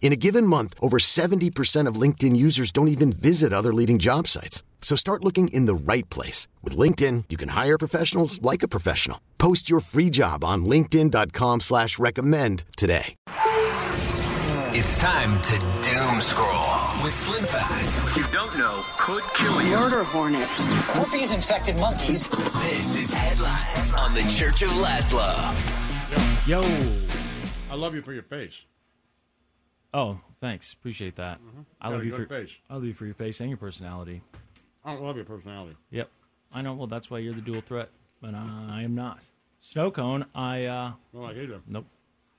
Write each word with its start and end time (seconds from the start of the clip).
In 0.00 0.12
a 0.12 0.16
given 0.16 0.46
month, 0.46 0.74
over 0.80 0.98
70% 0.98 1.86
of 1.86 2.00
LinkedIn 2.00 2.34
users 2.34 2.70
don't 2.70 2.88
even 2.88 3.12
visit 3.12 3.52
other 3.52 3.74
leading 3.74 3.98
job 3.98 4.26
sites. 4.26 4.62
So 4.80 4.96
start 4.96 5.22
looking 5.22 5.48
in 5.48 5.66
the 5.66 5.74
right 5.74 6.08
place. 6.08 6.48
With 6.62 6.78
LinkedIn, 6.78 7.24
you 7.28 7.36
can 7.36 7.50
hire 7.50 7.76
professionals 7.76 8.40
like 8.40 8.62
a 8.62 8.68
professional. 8.68 9.20
Post 9.36 9.68
your 9.68 9.80
free 9.80 10.08
job 10.08 10.44
on 10.44 10.64
linkedin.com 10.64 11.60
slash 11.60 11.98
recommend 11.98 12.64
today. 12.78 13.14
It's 14.70 14.96
time 14.96 15.42
to 15.44 15.58
doom 15.82 16.20
scroll 16.20 17.02
with 17.02 17.14
Slim 17.14 17.42
Fast. 17.44 18.04
What 18.04 18.16
you 18.16 18.24
don't 18.30 18.56
know 18.56 18.84
could 18.98 19.24
kill 19.34 19.60
you. 19.62 19.70
Murder 19.70 20.04
hornets. 20.04 20.70
Herpes 20.94 21.32
infected 21.32 21.76
monkeys. 21.76 22.28
This 22.28 22.94
is 22.94 23.12
Headlines 23.12 23.94
on 23.94 24.14
the 24.14 24.22
Church 24.28 24.62
of 24.62 24.68
Lazlo. 24.70 25.34
Yo. 26.46 26.62
I 27.70 27.74
love 27.74 27.94
you 27.94 28.02
for 28.02 28.12
your 28.12 28.22
face. 28.22 28.60
Oh, 29.94 30.20
thanks. 30.40 30.72
Appreciate 30.72 31.16
that. 31.16 31.40
I 31.80 31.88
Got 31.88 31.94
love 31.96 32.04
you 32.04 32.12
for 32.12 32.26
face. 32.26 32.54
I 32.68 32.74
love 32.74 32.84
you 32.84 32.92
for 32.92 33.06
your 33.06 33.14
face 33.14 33.40
and 33.40 33.48
your 33.48 33.56
personality. 33.56 34.22
I 34.84 34.94
love 34.94 35.16
your 35.16 35.24
personality. 35.24 35.76
Yep. 35.90 36.10
I 36.52 36.62
know. 36.62 36.74
Well, 36.74 36.86
that's 36.86 37.10
why 37.10 37.18
you're 37.18 37.34
the 37.34 37.40
dual 37.40 37.60
threat, 37.60 37.90
but 38.20 38.34
I 38.34 38.82
am 38.82 38.94
not. 38.94 39.22
Snow 39.60 39.90
cone. 39.90 40.24
I 40.34 40.64
uh, 40.66 40.92
Don't 41.12 41.22
like 41.22 41.36
either. 41.36 41.60
nope. 41.66 41.86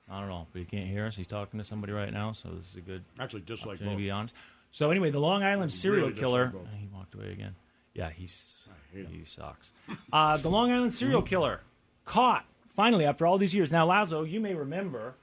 Not 0.08 0.24
at 0.24 0.30
all. 0.30 0.48
But 0.52 0.60
he 0.60 0.64
can't 0.64 0.88
hear 0.88 1.06
us. 1.06 1.16
He's 1.16 1.26
talking 1.26 1.58
to 1.58 1.64
somebody 1.64 1.92
right 1.92 2.12
now, 2.12 2.32
so 2.32 2.48
this 2.50 2.70
is 2.70 2.76
a 2.76 2.80
good 2.80 3.04
Actually, 3.18 3.42
dislike 3.42 3.76
opportunity 3.76 3.96
to 3.96 4.02
be 4.02 4.10
honest. 4.10 4.34
So 4.72 4.90
anyway, 4.90 5.10
the 5.10 5.20
Long 5.20 5.42
Island 5.42 5.72
serial 5.72 6.08
really 6.08 6.20
killer. 6.20 6.52
he 6.80 6.88
walked 6.92 7.14
away 7.14 7.30
again. 7.32 7.54
Yeah, 7.94 8.10
he's 8.10 8.58
he 8.92 9.24
sucks. 9.24 9.72
uh, 10.12 10.36
the 10.36 10.48
Long 10.50 10.72
Island 10.72 10.94
serial 10.94 11.22
killer 11.32 11.60
caught 12.04 12.44
finally 12.72 13.04
after 13.04 13.26
all 13.26 13.38
these 13.38 13.54
years. 13.54 13.70
Now, 13.70 13.86
Lazlo, 13.86 14.28
you 14.28 14.40
may 14.40 14.54
remember 14.54 15.14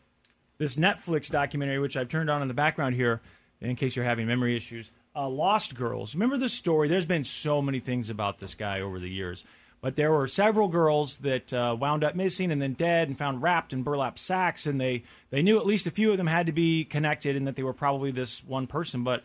this 0.58 0.76
Netflix 0.76 1.30
documentary, 1.30 1.80
which 1.80 1.98
I've 1.98 2.10
turned 2.10 2.30
on 2.30 2.42
in 2.42 2.48
the 2.48 2.54
background 2.54 2.96
here, 2.96 3.22
in 3.62 3.76
case 3.76 3.96
you're 3.96 4.06
having 4.06 4.28
memory 4.28 4.56
issues. 4.56 4.92
Uh, 5.16 5.28
Lost 5.28 5.76
Girls. 5.76 6.14
Remember 6.14 6.38
this 6.38 6.54
story? 6.54 6.88
There's 6.88 7.06
been 7.06 7.24
so 7.24 7.62
many 7.62 7.80
things 7.80 8.10
about 8.10 8.38
this 8.38 8.54
guy 8.54 8.82
over 8.82 9.00
the 9.00 9.10
years, 9.10 9.44
but 9.82 9.96
there 9.96 10.12
were 10.12 10.28
several 10.28 10.68
girls 10.68 11.18
that 11.18 11.52
uh, 11.52 11.76
wound 11.80 12.04
up 12.04 12.16
missing 12.16 12.52
and 12.52 12.62
then 12.62 12.74
dead 12.74 13.08
and 13.08 13.18
found 13.18 13.42
wrapped 13.42 13.74
in 13.74 13.84
burlap 13.84 14.20
sacks, 14.20 14.68
and 14.68 14.80
they 14.80 15.04
they 15.32 15.42
knew 15.42 15.58
at 15.58 15.66
least 15.66 15.88
a 15.88 15.92
few 15.92 16.12
of 16.12 16.18
them 16.18 16.28
had 16.28 16.46
to 16.46 16.52
be 16.52 16.86
connected 16.86 17.36
and 17.36 17.48
that 17.48 17.56
they 17.56 17.64
were 17.64 17.74
probably 17.74 18.12
this 18.12 18.44
one 18.44 18.68
person, 18.68 19.04
but. 19.04 19.24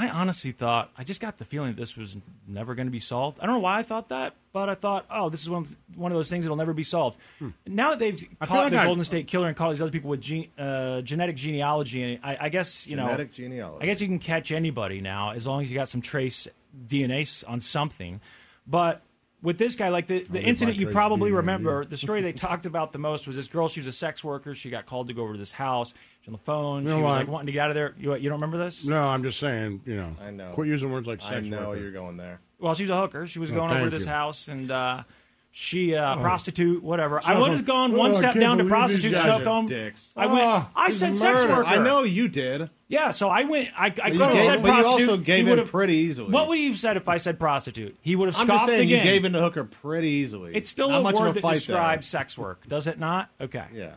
I 0.00 0.08
honestly 0.10 0.52
thought 0.52 0.92
I 0.96 1.02
just 1.02 1.20
got 1.20 1.38
the 1.38 1.44
feeling 1.44 1.70
that 1.70 1.76
this 1.76 1.96
was 1.96 2.16
never 2.46 2.74
going 2.76 2.86
to 2.86 2.92
be 2.92 3.00
solved. 3.00 3.40
I 3.40 3.46
don't 3.46 3.56
know 3.56 3.60
why 3.60 3.78
I 3.78 3.82
thought 3.82 4.10
that, 4.10 4.34
but 4.52 4.68
I 4.68 4.76
thought, 4.76 5.06
oh, 5.10 5.28
this 5.28 5.42
is 5.42 5.50
one 5.50 5.62
of, 5.64 5.76
one 5.96 6.12
of 6.12 6.16
those 6.16 6.30
things 6.30 6.44
that'll 6.44 6.56
never 6.56 6.72
be 6.72 6.84
solved. 6.84 7.18
Now 7.66 7.90
that 7.90 7.98
they've 7.98 8.20
Hmm. 8.20 8.34
I 8.40 8.46
caught 8.46 8.58
like 8.64 8.70
the 8.72 8.78
I- 8.80 8.84
Golden 8.84 9.02
State 9.02 9.26
Killer 9.26 9.48
and 9.48 9.56
caught 9.56 9.70
these 9.70 9.82
other 9.82 9.90
people 9.90 10.10
with 10.10 10.20
gene, 10.20 10.50
uh, 10.56 11.00
genetic 11.00 11.34
genealogy, 11.34 12.20
I, 12.22 12.46
I 12.46 12.48
guess 12.48 12.86
you 12.86 12.94
Genetic 12.96 13.30
know, 13.30 13.34
genealogy. 13.34 13.82
I 13.82 13.86
guess 13.86 14.00
you 14.00 14.06
can 14.06 14.20
catch 14.20 14.52
anybody 14.52 15.00
now 15.00 15.30
as 15.32 15.46
long 15.48 15.62
as 15.62 15.70
you 15.72 15.76
got 15.76 15.88
some 15.88 16.00
trace 16.00 16.46
DNA 16.86 17.44
on 17.48 17.58
something. 17.60 18.20
But 18.66 19.02
with 19.42 19.56
this 19.58 19.76
guy, 19.76 19.88
like 19.88 20.06
the, 20.08 20.24
the 20.24 20.40
incident 20.42 20.76
you 20.78 20.88
probably 20.88 21.30
remember, 21.30 21.84
the 21.84 21.96
story 21.96 22.22
they 22.22 22.32
talked 22.32 22.66
about 22.66 22.92
the 22.92 22.98
most 22.98 23.26
was 23.26 23.36
this 23.36 23.46
girl. 23.48 23.68
She 23.68 23.80
was 23.80 23.86
a 23.86 23.92
sex 23.92 24.24
worker. 24.24 24.54
She 24.54 24.68
got 24.70 24.86
called 24.86 25.08
to 25.08 25.14
go 25.14 25.22
over 25.22 25.34
to 25.34 25.38
this 25.38 25.52
house. 25.52 25.94
She's 26.20 26.28
on 26.28 26.32
the 26.32 26.38
phone. 26.38 26.82
You 26.84 26.88
she 26.90 26.96
know 26.96 27.02
was 27.04 27.12
what? 27.12 27.18
like 27.18 27.28
wanting 27.28 27.46
to 27.46 27.52
get 27.52 27.60
out 27.60 27.70
of 27.70 27.74
there. 27.76 27.94
You, 27.98 28.14
you 28.16 28.28
don't 28.28 28.40
remember 28.40 28.58
this? 28.58 28.84
No, 28.84 29.04
I'm 29.08 29.22
just 29.22 29.38
saying, 29.38 29.82
you 29.86 29.96
know. 29.96 30.10
I 30.20 30.30
know. 30.30 30.50
Quit 30.52 30.68
using 30.68 30.90
words 30.90 31.06
like 31.06 31.20
sex. 31.20 31.32
I 31.32 31.34
sex 31.36 31.48
know 31.48 31.68
worker. 31.68 31.80
you're 31.80 31.92
going 31.92 32.16
there. 32.16 32.40
Well, 32.58 32.74
she's 32.74 32.90
a 32.90 32.96
hooker. 33.00 33.26
She 33.26 33.38
was 33.38 33.52
Oh, 33.52 33.54
going 33.54 33.70
over 33.70 33.74
to 33.74 33.80
thank 33.82 33.92
this 33.92 34.04
you. 34.06 34.10
house 34.12 34.48
and 34.48 34.70
uh, 34.70 35.02
she 35.50 35.94
uh, 35.94 36.16
prostitute, 36.16 36.82
whatever. 36.84 37.20
I 37.24 37.38
would 37.38 37.50
have 37.52 37.64
gone 37.64 37.92
one 37.96 38.10
Oh, 38.10 38.14
step 38.14 38.34
down 38.34 38.58
to 38.58 38.64
prostitute. 38.64 39.12
guys 39.12 39.24
are 39.24 39.40
Snowcone. 39.40 39.66
dicks. 39.66 40.12
I 40.16 40.26
went. 40.26 40.44
Oh, 40.44 40.66
I 40.76 40.86
He's 40.86 40.98
said 41.00 41.16
sex 41.16 41.40
murdered. 41.40 41.56
worker. 41.56 41.68
I 41.68 41.78
know 41.78 42.02
you 42.04 42.28
did. 42.28 42.70
Yeah, 42.86 43.10
so 43.10 43.28
I 43.28 43.42
went. 43.44 43.68
I, 43.76 43.86
I 43.86 43.90
could 43.90 44.14
have 44.20 44.32
gave, 44.34 44.44
said 44.44 44.62
but 44.62 44.68
you 44.68 44.82
prostitute. 44.82 45.08
also 45.10 45.16
gave 45.22 45.46
He 45.46 45.52
in 45.52 45.58
would've- 45.58 45.70
pretty 45.70 45.94
easily. 45.94 46.30
What 46.30 46.48
would 46.48 46.58
you 46.58 46.70
have 46.70 46.78
said 46.78 46.96
if 46.96 47.08
I 47.08 47.16
said 47.18 47.40
prostitute? 47.40 47.96
He 48.02 48.14
would 48.14 48.28
have 48.28 48.38
I'm 48.40 48.46
just 48.46 48.66
saying 48.66 48.80
again. 48.82 48.98
you 48.98 49.02
gave 49.10 49.24
in 49.24 49.32
to 49.32 49.40
hooker 49.40 49.64
pretty 49.64 50.08
easily. 50.08 50.54
it's 50.54 50.68
still 50.68 50.90
Not 50.90 51.00
a 51.00 51.02
much 51.02 51.14
word 51.16 51.26
of 51.26 51.30
a 51.32 51.34
that 51.34 51.40
fight 51.42 51.54
describes 51.54 52.06
sex 52.06 52.38
work, 52.38 52.66
does 52.68 52.86
it 52.86 52.98
not? 52.98 53.28
Okay. 53.40 53.64
Yeah. 53.74 53.94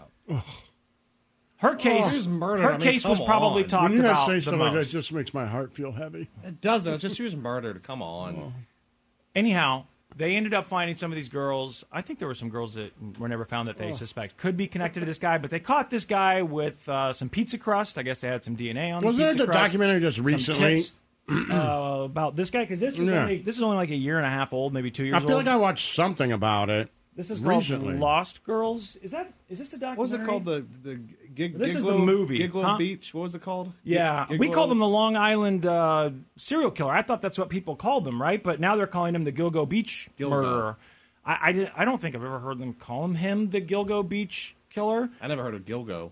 Her 1.57 1.75
case. 1.75 2.15
Who's 2.15 2.27
murdered? 2.27 2.63
Her 2.63 2.69
I 2.69 2.71
mean, 2.73 2.81
case 2.81 3.05
was 3.05 3.19
probably 3.21 3.61
on. 3.63 3.69
talked 3.69 3.83
when 3.83 3.91
you 3.93 4.01
have 4.01 4.11
about 4.11 4.25
say 4.27 4.35
the 4.35 4.41
stuff 4.41 4.59
like 4.59 4.73
that, 4.73 4.85
just 4.87 5.11
makes 5.13 5.31
my 5.33 5.45
heart 5.45 5.71
feel 5.73 5.91
heavy. 5.91 6.27
It 6.43 6.59
doesn't. 6.59 6.93
It's 6.95 7.01
just 7.03 7.15
she 7.17 7.23
was 7.23 7.35
murdered. 7.35 7.83
Come 7.83 8.01
on. 8.01 8.35
Oh. 8.35 8.53
Anyhow, 9.35 9.85
they 10.15 10.35
ended 10.35 10.53
up 10.53 10.65
finding 10.65 10.95
some 10.97 11.11
of 11.11 11.15
these 11.15 11.29
girls. 11.29 11.83
I 11.91 12.01
think 12.01 12.19
there 12.19 12.27
were 12.27 12.33
some 12.33 12.49
girls 12.49 12.73
that 12.75 12.91
were 13.19 13.27
never 13.29 13.45
found 13.45 13.67
that 13.67 13.77
they 13.77 13.89
Oh. 13.89 13.93
suspect 13.93 14.37
could 14.37 14.57
be 14.57 14.67
connected 14.67 14.99
to 15.01 15.05
this 15.05 15.17
guy, 15.17 15.37
but 15.37 15.49
they 15.49 15.59
caught 15.59 15.89
this 15.89 16.05
guy 16.05 16.41
with 16.41 16.87
uh, 16.89 17.13
some 17.13 17.29
pizza 17.29 17.57
crust. 17.57 17.97
I 17.97 18.03
guess 18.03 18.21
they 18.21 18.27
had 18.27 18.43
some 18.43 18.55
DNA 18.57 18.91
on. 18.95 19.03
Wasn't 19.03 19.31
the 19.37 19.37
there 19.45 19.49
a 19.49 19.53
documentary 19.53 19.99
just 20.01 20.19
recently? 20.19 20.83
uh, 21.29 22.01
about 22.03 22.35
this 22.35 22.49
guy 22.49 22.61
because 22.61 22.79
this 22.79 22.99
is 22.99 23.05
Yeah. 23.05 23.21
only, 23.21 23.37
this 23.41 23.55
is 23.55 23.61
only 23.61 23.77
like 23.77 23.89
a 23.91 23.95
year 23.95 24.17
and 24.17 24.25
a 24.25 24.29
half 24.29 24.51
old, 24.53 24.73
maybe 24.73 24.91
two 24.91 25.03
years 25.03 25.13
old. 25.13 25.23
I 25.23 25.25
feel 25.27 25.37
old. 25.37 25.45
like 25.45 25.53
I 25.53 25.57
watched 25.57 25.95
something 25.95 26.31
about 26.31 26.69
it. 26.69 26.89
This 27.15 27.29
is 27.29 27.39
called 27.39 27.55
recently. 27.57 27.97
Lost 27.97 28.43
Girls. 28.43 28.95
Is 28.97 29.11
that 29.11 29.33
is 29.49 29.59
this 29.59 29.71
the 29.71 29.77
documentary? 29.77 29.97
What 29.97 30.03
was 30.03 30.13
it 30.13 30.25
called? 30.25 30.45
The 30.45 30.65
the 30.83 30.99
gig, 31.35 31.57
This 31.57 31.75
is 31.75 31.83
the 31.83 31.97
movie, 31.97 32.39
Gigolo 32.39 32.63
huh? 32.63 32.77
Beach. 32.77 33.13
What 33.13 33.21
was 33.23 33.35
it 33.35 33.41
called? 33.41 33.73
Yeah, 33.83 34.25
Gig- 34.29 34.39
we 34.39 34.47
Gigolo- 34.47 34.53
called 34.53 34.71
them 34.71 34.79
the 34.79 34.87
Long 34.87 35.15
Island 35.17 35.65
uh, 35.65 36.11
serial 36.37 36.71
killer. 36.71 36.91
I 36.93 37.01
thought 37.01 37.21
that's 37.21 37.37
what 37.37 37.49
people 37.49 37.75
called 37.75 38.05
them, 38.05 38.21
right? 38.21 38.41
But 38.41 38.59
now 38.59 38.75
they're 38.75 38.87
calling 38.87 39.13
him 39.15 39.23
the 39.23 39.31
Gilgo 39.31 39.67
Beach 39.67 40.09
Gilgo. 40.19 40.29
murderer. 40.29 40.77
I, 41.25 41.37
I, 41.41 41.51
didn't- 41.51 41.73
I 41.75 41.85
don't 41.85 42.01
think 42.01 42.15
I've 42.15 42.23
ever 42.23 42.39
heard 42.39 42.57
them 42.59 42.73
call 42.73 43.05
him 43.05 43.15
him 43.15 43.49
the 43.49 43.61
Gilgo 43.61 44.07
Beach 44.07 44.55
killer. 44.69 45.09
I 45.21 45.27
never 45.27 45.43
heard 45.43 45.53
of 45.55 45.65
Gilgo. 45.65 46.11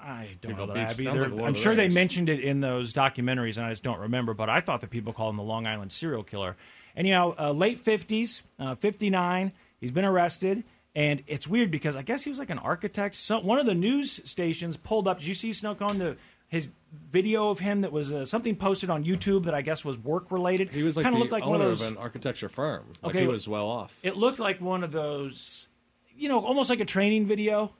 I 0.00 0.36
don't 0.42 0.52
Gilgo 0.52 0.56
know 0.68 0.74
that 0.74 0.96
Beach 0.96 1.08
either. 1.08 1.28
Like 1.28 1.40
I'm 1.40 1.46
of 1.48 1.54
the 1.54 1.60
sure 1.60 1.74
they 1.74 1.84
Rings. 1.84 1.94
mentioned 1.94 2.28
it 2.28 2.40
in 2.40 2.60
those 2.60 2.92
documentaries, 2.92 3.56
and 3.56 3.66
I 3.66 3.70
just 3.70 3.82
don't 3.82 3.98
remember. 4.00 4.34
But 4.34 4.50
I 4.50 4.60
thought 4.60 4.80
that 4.82 4.90
people 4.90 5.12
called 5.12 5.30
him 5.30 5.36
the 5.38 5.42
Long 5.42 5.66
Island 5.66 5.92
serial 5.92 6.22
killer. 6.22 6.56
And 6.96 7.06
Anyhow, 7.06 7.34
uh, 7.38 7.50
late 7.52 7.82
50s, 7.84 8.42
uh, 8.60 8.74
59. 8.76 9.52
He's 9.84 9.90
been 9.90 10.06
arrested, 10.06 10.64
and 10.94 11.22
it's 11.26 11.46
weird 11.46 11.70
because 11.70 11.94
I 11.94 12.00
guess 12.00 12.22
he 12.22 12.30
was 12.30 12.38
like 12.38 12.48
an 12.48 12.58
architect. 12.58 13.16
So 13.16 13.38
one 13.40 13.58
of 13.58 13.66
the 13.66 13.74
news 13.74 14.18
stations 14.24 14.78
pulled 14.78 15.06
up. 15.06 15.18
Did 15.18 15.26
you 15.26 15.34
see 15.34 15.50
Snowcone 15.50 15.98
the 15.98 16.16
his 16.48 16.70
video 17.10 17.50
of 17.50 17.58
him 17.58 17.82
that 17.82 17.92
was 17.92 18.10
uh, 18.10 18.24
something 18.24 18.56
posted 18.56 18.88
on 18.88 19.04
YouTube 19.04 19.44
that 19.44 19.54
I 19.54 19.60
guess 19.60 19.84
was 19.84 19.98
work 19.98 20.30
related? 20.30 20.70
He 20.70 20.82
was 20.82 20.96
like 20.96 21.04
Kinda 21.04 21.18
looked 21.18 21.32
like 21.32 21.42
owner 21.42 21.50
one 21.50 21.60
of 21.60 21.68
those. 21.68 21.82
of 21.82 21.88
an 21.88 21.96
architecture 21.98 22.48
firm. 22.48 22.86
Like 23.02 23.10
Okay, 23.14 23.20
he 23.24 23.26
was 23.26 23.46
well 23.46 23.66
off. 23.68 23.98
It 24.02 24.16
looked 24.16 24.38
like 24.38 24.58
one 24.62 24.82
of 24.82 24.90
those, 24.90 25.68
you 26.16 26.30
know, 26.30 26.42
almost 26.42 26.70
like 26.70 26.80
a 26.80 26.86
training 26.86 27.26
video, 27.26 27.74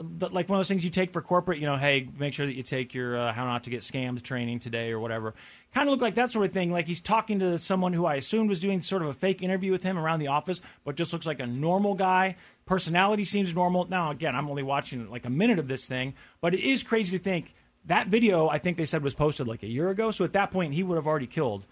like 0.00 0.48
one 0.48 0.56
of 0.56 0.60
those 0.60 0.68
things 0.68 0.84
you 0.84 0.90
take 0.90 1.12
for 1.12 1.20
corporate. 1.20 1.58
You 1.58 1.66
know, 1.66 1.76
hey, 1.76 2.08
make 2.18 2.34
sure 2.34 2.46
that 2.46 2.56
you 2.56 2.62
take 2.62 2.94
your 2.94 3.18
uh, 3.18 3.32
how 3.32 3.44
not 3.44 3.64
to 3.64 3.70
get 3.70 3.80
scammed 3.80 4.22
training 4.22 4.60
today 4.60 4.90
or 4.92 4.98
whatever. 4.98 5.34
Kind 5.74 5.88
of 5.88 5.92
look 5.92 6.00
like 6.00 6.14
that 6.14 6.30
sort 6.30 6.46
of 6.46 6.52
thing. 6.52 6.72
Like 6.72 6.86
he's 6.86 7.00
talking 7.00 7.38
to 7.40 7.58
someone 7.58 7.92
who 7.92 8.06
I 8.06 8.14
assumed 8.14 8.48
was 8.48 8.60
doing 8.60 8.80
sort 8.80 9.02
of 9.02 9.08
a 9.08 9.14
fake 9.14 9.42
interview 9.42 9.72
with 9.72 9.82
him 9.82 9.98
around 9.98 10.20
the 10.20 10.28
office, 10.28 10.60
but 10.84 10.96
just 10.96 11.12
looks 11.12 11.26
like 11.26 11.40
a 11.40 11.46
normal 11.46 11.94
guy. 11.94 12.36
Personality 12.66 13.24
seems 13.24 13.54
normal. 13.54 13.86
Now, 13.88 14.10
again, 14.10 14.34
I'm 14.34 14.48
only 14.48 14.62
watching 14.62 15.10
like 15.10 15.26
a 15.26 15.30
minute 15.30 15.58
of 15.58 15.68
this 15.68 15.86
thing, 15.86 16.14
but 16.40 16.54
it 16.54 16.60
is 16.60 16.82
crazy 16.82 17.18
to 17.18 17.22
think 17.22 17.54
that 17.86 18.08
video. 18.08 18.48
I 18.48 18.58
think 18.58 18.76
they 18.76 18.84
said 18.84 19.02
was 19.02 19.14
posted 19.14 19.46
like 19.48 19.62
a 19.62 19.68
year 19.68 19.90
ago. 19.90 20.10
So 20.10 20.24
at 20.24 20.32
that 20.32 20.50
point, 20.50 20.74
he 20.74 20.82
would 20.82 20.96
have 20.96 21.06
already 21.06 21.26
killed 21.26 21.66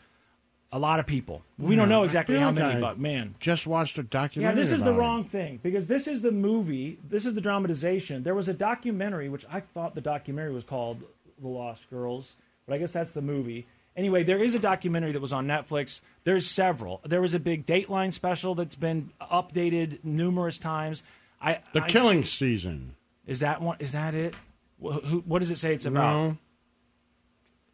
a 0.70 0.78
lot 0.78 1.00
of 1.00 1.06
people. 1.06 1.42
We 1.58 1.76
don't 1.76 1.88
know 1.88 2.02
exactly 2.04 2.38
how 2.38 2.50
many, 2.50 2.80
but 2.80 2.98
man, 2.98 3.34
Just 3.40 3.66
watched 3.66 3.96
a 3.98 4.02
documentary. 4.02 4.54
yeah, 4.56 4.62
this 4.62 4.70
is 4.70 4.80
the 4.82 4.90
about 4.90 4.96
it. 4.96 5.00
wrong 5.00 5.24
thing 5.24 5.60
because 5.62 5.86
this 5.86 6.06
is 6.06 6.20
the 6.22 6.30
movie. 6.32 6.98
This 7.08 7.24
is 7.24 7.34
the 7.34 7.40
dramatization. 7.40 8.22
There 8.22 8.34
was 8.34 8.48
a 8.48 8.54
documentary, 8.54 9.28
which 9.28 9.46
I 9.50 9.60
thought 9.60 9.94
the 9.94 10.00
documentary 10.00 10.52
was 10.52 10.64
called 10.64 11.02
The 11.40 11.48
Lost 11.48 11.88
Girls, 11.90 12.36
but 12.66 12.74
I 12.74 12.78
guess 12.78 12.92
that's 12.92 13.12
the 13.12 13.22
movie. 13.22 13.66
Anyway, 13.96 14.22
there 14.22 14.42
is 14.42 14.54
a 14.54 14.58
documentary 14.60 15.10
that 15.12 15.20
was 15.20 15.32
on 15.32 15.46
Netflix. 15.46 16.00
There's 16.24 16.46
several. 16.46 17.00
There 17.04 17.20
was 17.20 17.34
a 17.34 17.40
big 17.40 17.66
Dateline 17.66 18.12
special 18.12 18.54
that's 18.54 18.76
been 18.76 19.10
updated 19.20 20.04
numerous 20.04 20.58
times. 20.58 21.02
I 21.40 21.60
The 21.72 21.82
I- 21.82 21.88
killing 21.88 22.24
season. 22.24 22.94
is 23.26 23.40
that 23.40 23.60
one. 23.62 23.76
Is 23.80 23.92
that 23.92 24.14
it? 24.14 24.34
Wh- 24.80 25.02
who, 25.04 25.18
what 25.26 25.38
does 25.40 25.50
it 25.50 25.56
say 25.58 25.72
it's 25.74 25.86
about? 25.86 26.12
No. 26.14 26.36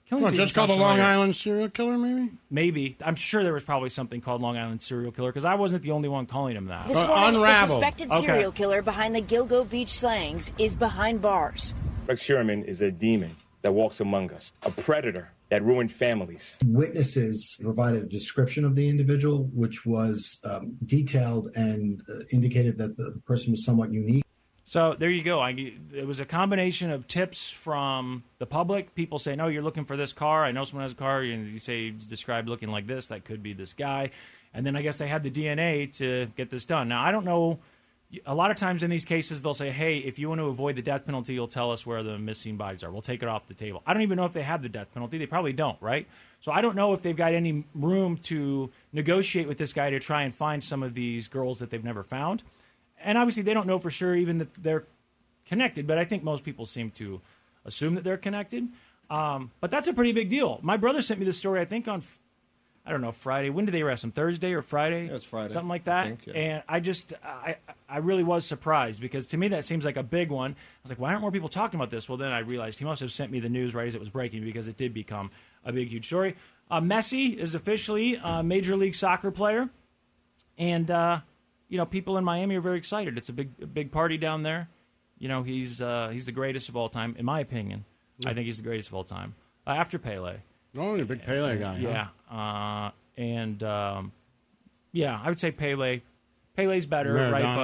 Killing 0.09 0.25
What, 0.25 0.35
just 0.35 0.55
called 0.55 0.69
a 0.69 0.75
Long. 0.75 1.01
Island 1.01 1.35
serial 1.35 1.71
killer, 1.71 1.97
maybe? 1.97 2.31
Maybe. 2.51 2.97
I'm 3.03 3.15
sure 3.15 3.43
there 3.43 3.55
was 3.55 3.65
probably 3.65 3.89
something 3.89 4.21
called 4.21 4.43
Long 4.43 4.57
Island 4.59 4.83
serial 4.83 5.11
killer 5.13 5.31
because 5.31 5.47
I 5.47 5.55
wasn't 5.55 5.83
the 5.83 5.93
only 5.93 6.11
one 6.11 6.27
calling 6.27 6.57
him 6.57 6.67
that. 6.67 6.89
This 6.89 6.99
Uh, 6.99 7.07
morning, 7.07 7.33
the 7.33 7.39
unraveled. 7.39 7.69
suspected 7.71 8.09
Okay. 8.11 8.21
serial 8.27 8.53
killer 8.53 8.83
behind 8.83 9.17
the 9.17 9.23
Gilgo 9.23 9.69
Beach 9.69 9.89
slangs 9.89 10.53
is 10.59 10.77
behind 10.77 11.23
bars. 11.23 11.73
Rex 12.07 12.23
Heuermann 12.27 12.65
is 12.65 12.83
a 12.83 12.91
demon 12.91 13.37
that 13.63 13.73
walks 13.73 13.99
among 13.99 14.31
us, 14.33 14.53
a 14.63 14.71
predator 14.71 15.31
that 15.49 15.63
ruined 15.65 15.91
families. 15.91 16.57
Witnesses 16.67 17.57
provided 17.63 18.03
a 18.03 18.07
description 18.07 18.67
of 18.67 18.75
the 18.77 18.87
individual, 18.91 19.45
which 19.55 19.87
was 19.87 20.39
um, 20.45 20.77
detailed 20.85 21.49
and 21.57 22.03
uh, 22.11 22.25
indicated 22.31 22.77
that 22.77 22.97
the 22.99 23.19
person 23.27 23.53
was 23.53 23.65
somewhat 23.65 23.91
unique. 23.91 24.23
So 24.67 24.97
there 24.99 25.11
you 25.11 25.23
go. 25.23 25.41
I, 25.41 25.51
it 25.93 26.07
was 26.07 26.21
a 26.21 26.25
combination 26.25 26.91
of 26.91 27.07
tips 27.07 27.51
from 27.51 28.25
the 28.39 28.47
public. 28.47 28.95
People 28.95 29.19
say, 29.19 29.37
"No, 29.37 29.49
you're 29.49 29.63
looking 29.63 29.85
for 29.85 29.97
this 29.97 30.15
car. 30.15 30.43
I 30.43 30.53
know 30.53 30.65
someone 30.65 30.85
has 30.85 30.93
a 30.93 30.97
car." 30.97 31.21
And 31.21 31.53
you 31.53 31.59
say 31.59 31.91
"Describe 31.91 32.49
looking 32.49 32.71
like 32.71 32.87
this. 32.87 33.09
That 33.09 33.27
could 33.27 33.43
be 33.43 33.53
this 33.53 33.75
guy. 33.75 34.11
And 34.55 34.65
then 34.65 34.75
I 34.75 34.81
guess 34.81 34.97
they 34.97 35.07
had 35.07 35.23
the 35.23 35.31
DNA 35.31 35.95
to 35.99 36.29
get 36.35 36.49
this 36.49 36.65
done. 36.65 36.89
Now 36.89 37.03
I 37.03 37.13
don't 37.13 37.27
know. 37.27 37.59
A 38.27 38.35
lot 38.35 38.51
of 38.53 38.57
times 38.57 38.83
in 38.83 38.91
these 38.91 39.05
cases, 39.05 39.43
they'll 39.43 39.53
say, 39.53 39.71
"Hey, 39.71 39.99
if 39.99 40.19
you 40.19 40.31
want 40.31 40.41
to 40.41 40.47
avoid 40.47 40.77
the 40.77 40.83
death 40.83 41.05
penalty, 41.05 41.35
you'll 41.35 41.47
tell 41.47 41.71
us 41.71 41.85
where 41.85 42.03
the 42.03 42.19
missing 42.19 42.57
bodies 42.57 42.83
are. 42.83 42.91
We'll 42.91 43.03
take 43.03 43.23
it 43.23 43.29
off 43.29 43.47
the 43.47 43.55
table." 43.55 43.83
I 43.87 43.93
don't 43.93 44.03
even 44.03 44.17
know 44.17 44.25
if 44.25 44.33
they 44.33 44.45
have 44.45 44.63
the 44.63 44.71
death 44.71 44.89
penalty. 44.95 45.19
They 45.19 45.27
probably 45.27 45.53
don't, 45.53 45.81
right? 45.83 46.07
So 46.41 46.53
I 46.53 46.63
don't 46.63 46.75
know 46.75 46.95
if 46.95 47.03
they've 47.03 47.15
got 47.15 47.35
any 47.35 47.65
room 47.75 48.17
to 48.25 48.71
negotiate 48.95 49.47
with 49.47 49.59
this 49.59 49.75
guy 49.75 49.91
to 49.91 50.01
try 50.01 50.23
and 50.23 50.33
find 50.33 50.65
some 50.65 50.83
of 50.83 50.95
these 50.95 51.29
girls 51.29 51.59
that 51.59 51.69
they've 51.69 51.85
never 51.85 52.03
found 52.03 52.43
and 53.05 53.17
obviously 53.17 53.43
they 53.43 53.55
don't 53.55 53.67
know 53.67 53.79
for 53.79 53.91
sure 53.91 54.17
even 54.17 54.39
that 54.39 54.53
they're 54.55 54.85
connected 55.47 55.87
but 55.87 55.99
i 55.99 56.05
think 56.05 56.25
most 56.25 56.45
people 56.45 56.67
seem 56.67 56.91
to 56.91 57.21
assume 57.65 57.95
that 57.95 58.05
they're 58.05 58.17
connected. 58.19 58.69
Um, 59.11 59.51
but 59.61 59.71
that's 59.71 59.89
a 59.89 59.93
pretty 59.93 60.13
big 60.13 60.29
deal. 60.29 60.59
My 60.63 60.77
brother 60.77 61.03
sent 61.03 61.21
me 61.21 61.27
this 61.27 61.39
story 61.39 61.61
i 61.61 61.65
think 61.65 61.87
on 61.89 62.03
i 62.87 62.91
don't 62.91 63.01
know 63.01 63.13
friday. 63.13 63.51
When 63.51 63.65
did 63.65 63.73
they 63.73 63.83
arrest 63.83 64.03
him? 64.05 64.13
Thursday 64.13 64.53
or 64.53 64.63
friday? 64.63 65.07
Yeah, 65.07 65.17
it's 65.17 65.25
Friday, 65.25 65.53
something 65.53 65.69
like 65.69 65.83
I 65.83 65.91
that. 65.91 66.05
think, 66.07 66.27
yeah. 66.27 66.33
and 66.35 66.63
i 66.69 66.81
just 66.81 67.13
I, 67.23 67.57
I 67.89 67.99
really 67.99 68.25
was 68.25 68.47
surprised 68.47 69.01
because 69.01 69.27
to 69.29 69.37
me 69.37 69.49
that 69.49 69.65
seems 69.65 69.85
like 69.85 69.97
a 69.97 70.03
big 70.03 70.31
one. 70.31 70.53
I 70.53 70.57
was 70.83 70.91
like 70.91 70.99
why 70.99 71.11
aren't 71.11 71.21
more 71.21 71.31
people 71.31 71.49
talking 71.49 71.79
about 71.79 71.91
this? 71.91 72.09
Well 72.09 72.19
then 72.19 72.33
i 72.33 72.39
realized 72.39 72.79
he 72.79 72.85
must 72.85 73.01
have 73.01 73.13
sent 73.13 73.31
me 73.31 73.41
the 73.41 73.49
news 73.49 73.75
right 73.75 73.87
as 73.87 73.95
it 73.95 74.01
was 74.01 74.11
breaking 74.11 74.43
because 74.45 74.69
it 74.69 74.77
did 74.77 74.95
become 74.95 75.31
a 75.65 75.73
big 75.73 75.89
huge 75.89 76.07
story. 76.07 76.37
Uh, 76.71 76.81
messi 76.81 77.37
is 77.37 77.55
officially 77.55 78.19
a 78.23 78.43
major 78.43 78.77
league 78.77 78.95
soccer 78.95 79.31
player. 79.31 79.69
And 80.57 80.91
uh, 80.91 81.21
you 81.69 81.79
know 81.79 81.87
people 81.87 82.17
in 82.19 82.25
Miami 82.25 82.57
are 82.57 82.61
very 82.61 82.79
excited. 82.79 83.17
It's 83.19 83.29
a 83.29 83.33
big 83.33 83.51
a 83.63 83.67
big 83.67 83.91
party 83.93 84.19
down 84.19 84.43
there. 84.43 84.69
You 85.19 85.29
know 85.29 85.43
he's 85.43 85.81
uh, 85.81 86.09
he's 86.13 86.27
the 86.27 86.33
greatest 86.33 86.69
of 86.69 86.77
all 86.77 86.89
time, 86.89 87.15
in 87.19 87.25
my 87.25 87.41
opinion. 87.41 87.85
I 88.25 88.33
think 88.35 88.47
he's 88.47 88.59
the 88.59 88.63
greatest 88.63 88.89
of 88.89 88.95
all 88.95 89.05
time 89.05 89.35
uh, 89.67 89.71
after 89.71 89.99
Pele. 89.99 90.37
Oh, 90.77 90.95
you're 90.95 91.03
a 91.05 91.07
big 91.07 91.23
Pele 91.23 91.59
guy. 91.59 91.81
huh? 91.81 92.09
Yeah, 92.31 92.87
uh, 92.87 92.91
and 93.17 93.63
um, 93.63 94.13
yeah, 94.93 95.21
I 95.23 95.29
would 95.29 95.41
say 95.41 95.51
Pele. 95.51 96.01
Pele's 96.57 96.87
better, 96.87 97.15
Maradona. 97.15 97.33
right? 97.33 97.57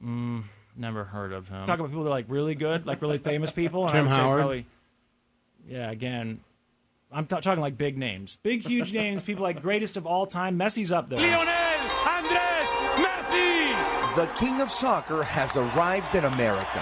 But 0.00 0.06
mm, 0.06 0.42
never 0.76 1.04
heard 1.04 1.32
of 1.32 1.48
him. 1.48 1.66
Talk 1.66 1.78
about 1.78 1.90
people 1.90 2.04
that 2.04 2.10
are 2.10 2.12
like 2.12 2.26
really 2.28 2.54
good, 2.56 2.86
like 2.86 3.00
really 3.02 3.18
famous 3.18 3.52
people. 3.52 3.82
And 3.86 3.90
I 3.90 3.92
Tim 3.94 4.04
would 4.06 4.14
say 4.14 4.20
Howard. 4.20 4.38
Probably, 4.40 4.66
yeah, 5.68 5.90
again, 5.90 6.40
I'm 7.12 7.26
th- 7.26 7.42
talking 7.42 7.60
like 7.60 7.78
big 7.78 7.96
names, 7.96 8.38
big 8.42 8.62
huge 8.66 8.92
names. 8.92 9.22
People 9.22 9.42
like 9.44 9.62
greatest 9.62 9.96
of 9.96 10.06
all 10.06 10.26
time. 10.26 10.58
Messi's 10.58 10.90
up 10.90 11.08
there. 11.08 11.20
The 14.16 14.26
king 14.36 14.60
of 14.60 14.70
soccer 14.70 15.24
has 15.24 15.56
arrived 15.56 16.14
in 16.14 16.24
America. 16.24 16.78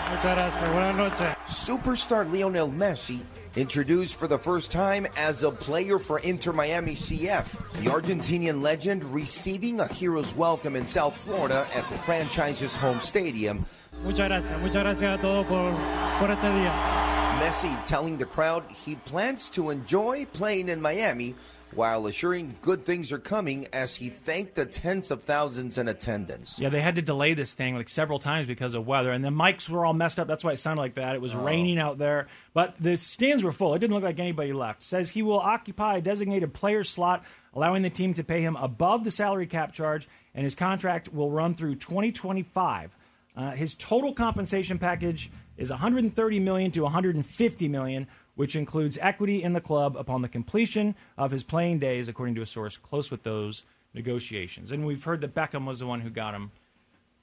Superstar 1.47 2.31
Lionel 2.31 2.69
Messi 2.69 3.25
introduced 3.57 4.17
for 4.17 4.29
the 4.29 4.37
first 4.37 4.71
time 4.71 5.07
as 5.17 5.43
a 5.43 5.51
player 5.51 5.99
for 5.99 6.19
Inter 6.19 6.53
Miami 6.53 6.95
CF. 6.95 7.53
The 7.83 7.89
Argentinian 7.89 8.61
legend 8.61 9.03
receiving 9.05 9.81
a 9.81 9.87
hero's 9.87 10.35
welcome 10.35 10.77
in 10.77 10.87
South 10.87 11.17
Florida 11.17 11.67
at 11.75 11.89
the 11.89 11.97
franchise's 12.01 12.77
home 12.77 13.01
stadium. 13.01 13.65
Muchas 14.05 14.29
gracias, 14.29 14.61
muchas 14.61 14.83
gracias 14.83 15.19
a 15.19 15.23
todos 15.23 15.47
por, 15.47 15.73
por 16.19 16.31
este 16.31 16.53
día. 16.53 17.13
Messi 17.41 17.83
telling 17.83 18.19
the 18.19 18.27
crowd 18.27 18.63
he 18.71 18.95
plans 18.97 19.49
to 19.49 19.71
enjoy 19.71 20.27
playing 20.35 20.69
in 20.69 20.83
Miami 20.83 21.35
while 21.75 22.07
assuring 22.07 22.55
good 22.61 22.85
things 22.85 23.13
are 23.13 23.19
coming 23.19 23.67
as 23.73 23.97
he 23.97 24.09
thanked 24.09 24.55
the 24.55 24.67
tens 24.67 25.11
of 25.11 25.23
thousands 25.23 25.79
in 25.79 25.89
attendance. 25.89 26.59
Yeah, 26.59 26.69
they 26.69 26.81
had 26.81 26.97
to 26.97 27.03
delay 27.03 27.35
this 27.35 27.55
thing 27.55 27.75
like 27.75 27.89
several 27.89 28.19
times 28.19 28.47
because 28.47 28.75
of 28.75 28.87
weather, 28.87 29.11
and 29.11 29.25
the 29.25 29.31
mics 29.31 29.69
were 29.69 29.85
all 29.85 29.95
messed 29.95 30.21
up. 30.21 30.29
That's 30.29 30.45
why 30.45 30.53
it 30.53 30.59
sounded 30.59 30.83
like 30.83 30.95
that. 30.95 31.15
It 31.15 31.21
was 31.21 31.35
raining 31.35 31.79
out 31.79 31.99
there, 31.99 32.29
but 32.55 32.75
the 32.81 32.97
stands 32.97 33.43
were 33.43 33.53
full. 33.53 33.75
It 33.75 33.79
didn't 33.79 33.95
look 33.95 34.05
like 34.05 34.21
anybody 34.21 34.53
left. 34.53 34.83
Says 34.83 35.11
he 35.11 35.23
will 35.23 35.41
occupy 35.41 35.97
a 35.97 36.01
designated 36.01 36.53
player 36.53 36.85
slot, 36.85 37.25
allowing 37.55 37.83
the 37.83 37.91
team 37.91 38.15
to 38.15 38.25
pay 38.25 38.41
him 38.43 38.57
above 38.57 39.05
the 39.05 39.11
salary 39.11 39.47
cap 39.47 39.73
charge, 39.73 40.09
and 40.35 40.45
his 40.45 40.55
contract 40.55 41.13
will 41.13 41.31
run 41.31 41.55
through 41.55 41.77
2025. 41.77 42.97
Uh, 43.35 43.51
his 43.53 43.75
total 43.75 44.13
compensation 44.13 44.79
package 44.79 45.31
is 45.57 45.71
130 45.71 46.41
million 46.41 46.71
to 46.71 46.83
150 46.83 47.69
million, 47.69 48.07
which 48.35 48.57
includes 48.57 48.99
equity 49.01 49.43
in 49.43 49.53
the 49.53 49.61
club 49.61 49.97
upon 49.97 50.23
the 50.23 50.29
completion 50.29 50.95
of 51.19 51.31
his 51.31 51.43
playing 51.43 51.79
days, 51.79 52.09
according 52.09 52.35
to 52.35 52.43
a 52.43 52.47
source 52.47 52.77
close 52.77 53.11
with 53.11 53.23
those 53.23 53.65
negotiations. 53.95 54.73
And 54.73 54.87
we've 54.87 55.05
heard 55.05 55.21
that 55.21 55.35
Beckham 55.35 55.67
was 55.67 55.81
the 55.81 55.87
one 55.87 56.01
who 56.01 56.11
got 56.11 56.35
him 56.35 56.51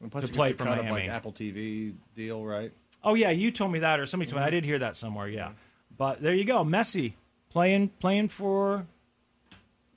And 0.02 0.12
plus 0.12 0.26
to 0.26 0.32
play 0.32 0.54
for 0.54 0.66
Miami. 0.66 0.88
of 0.88 0.94
like 0.94 1.10
Apple 1.10 1.34
TV 1.34 1.94
deal, 2.16 2.46
right? 2.46 2.72
Oh 3.04 3.16
yeah, 3.16 3.30
you 3.32 3.52
told 3.52 3.72
me 3.72 3.80
that, 3.80 4.00
or 4.00 4.06
somebody 4.06 4.30
told 4.30 4.42
me. 4.42 4.44
I 4.44 4.48
mm-hmm. 4.48 4.56
did 4.56 4.66
hear 4.66 4.80
that 4.80 4.96
somewhere. 4.96 5.28
Yeah, 5.28 5.46
mm-hmm. 5.46 5.54
but 5.98 6.22
there 6.22 6.34
you 6.34 6.46
go, 6.46 6.64
Messi 6.64 7.14
playing 7.50 7.90
playing 8.00 8.28
for 8.28 8.86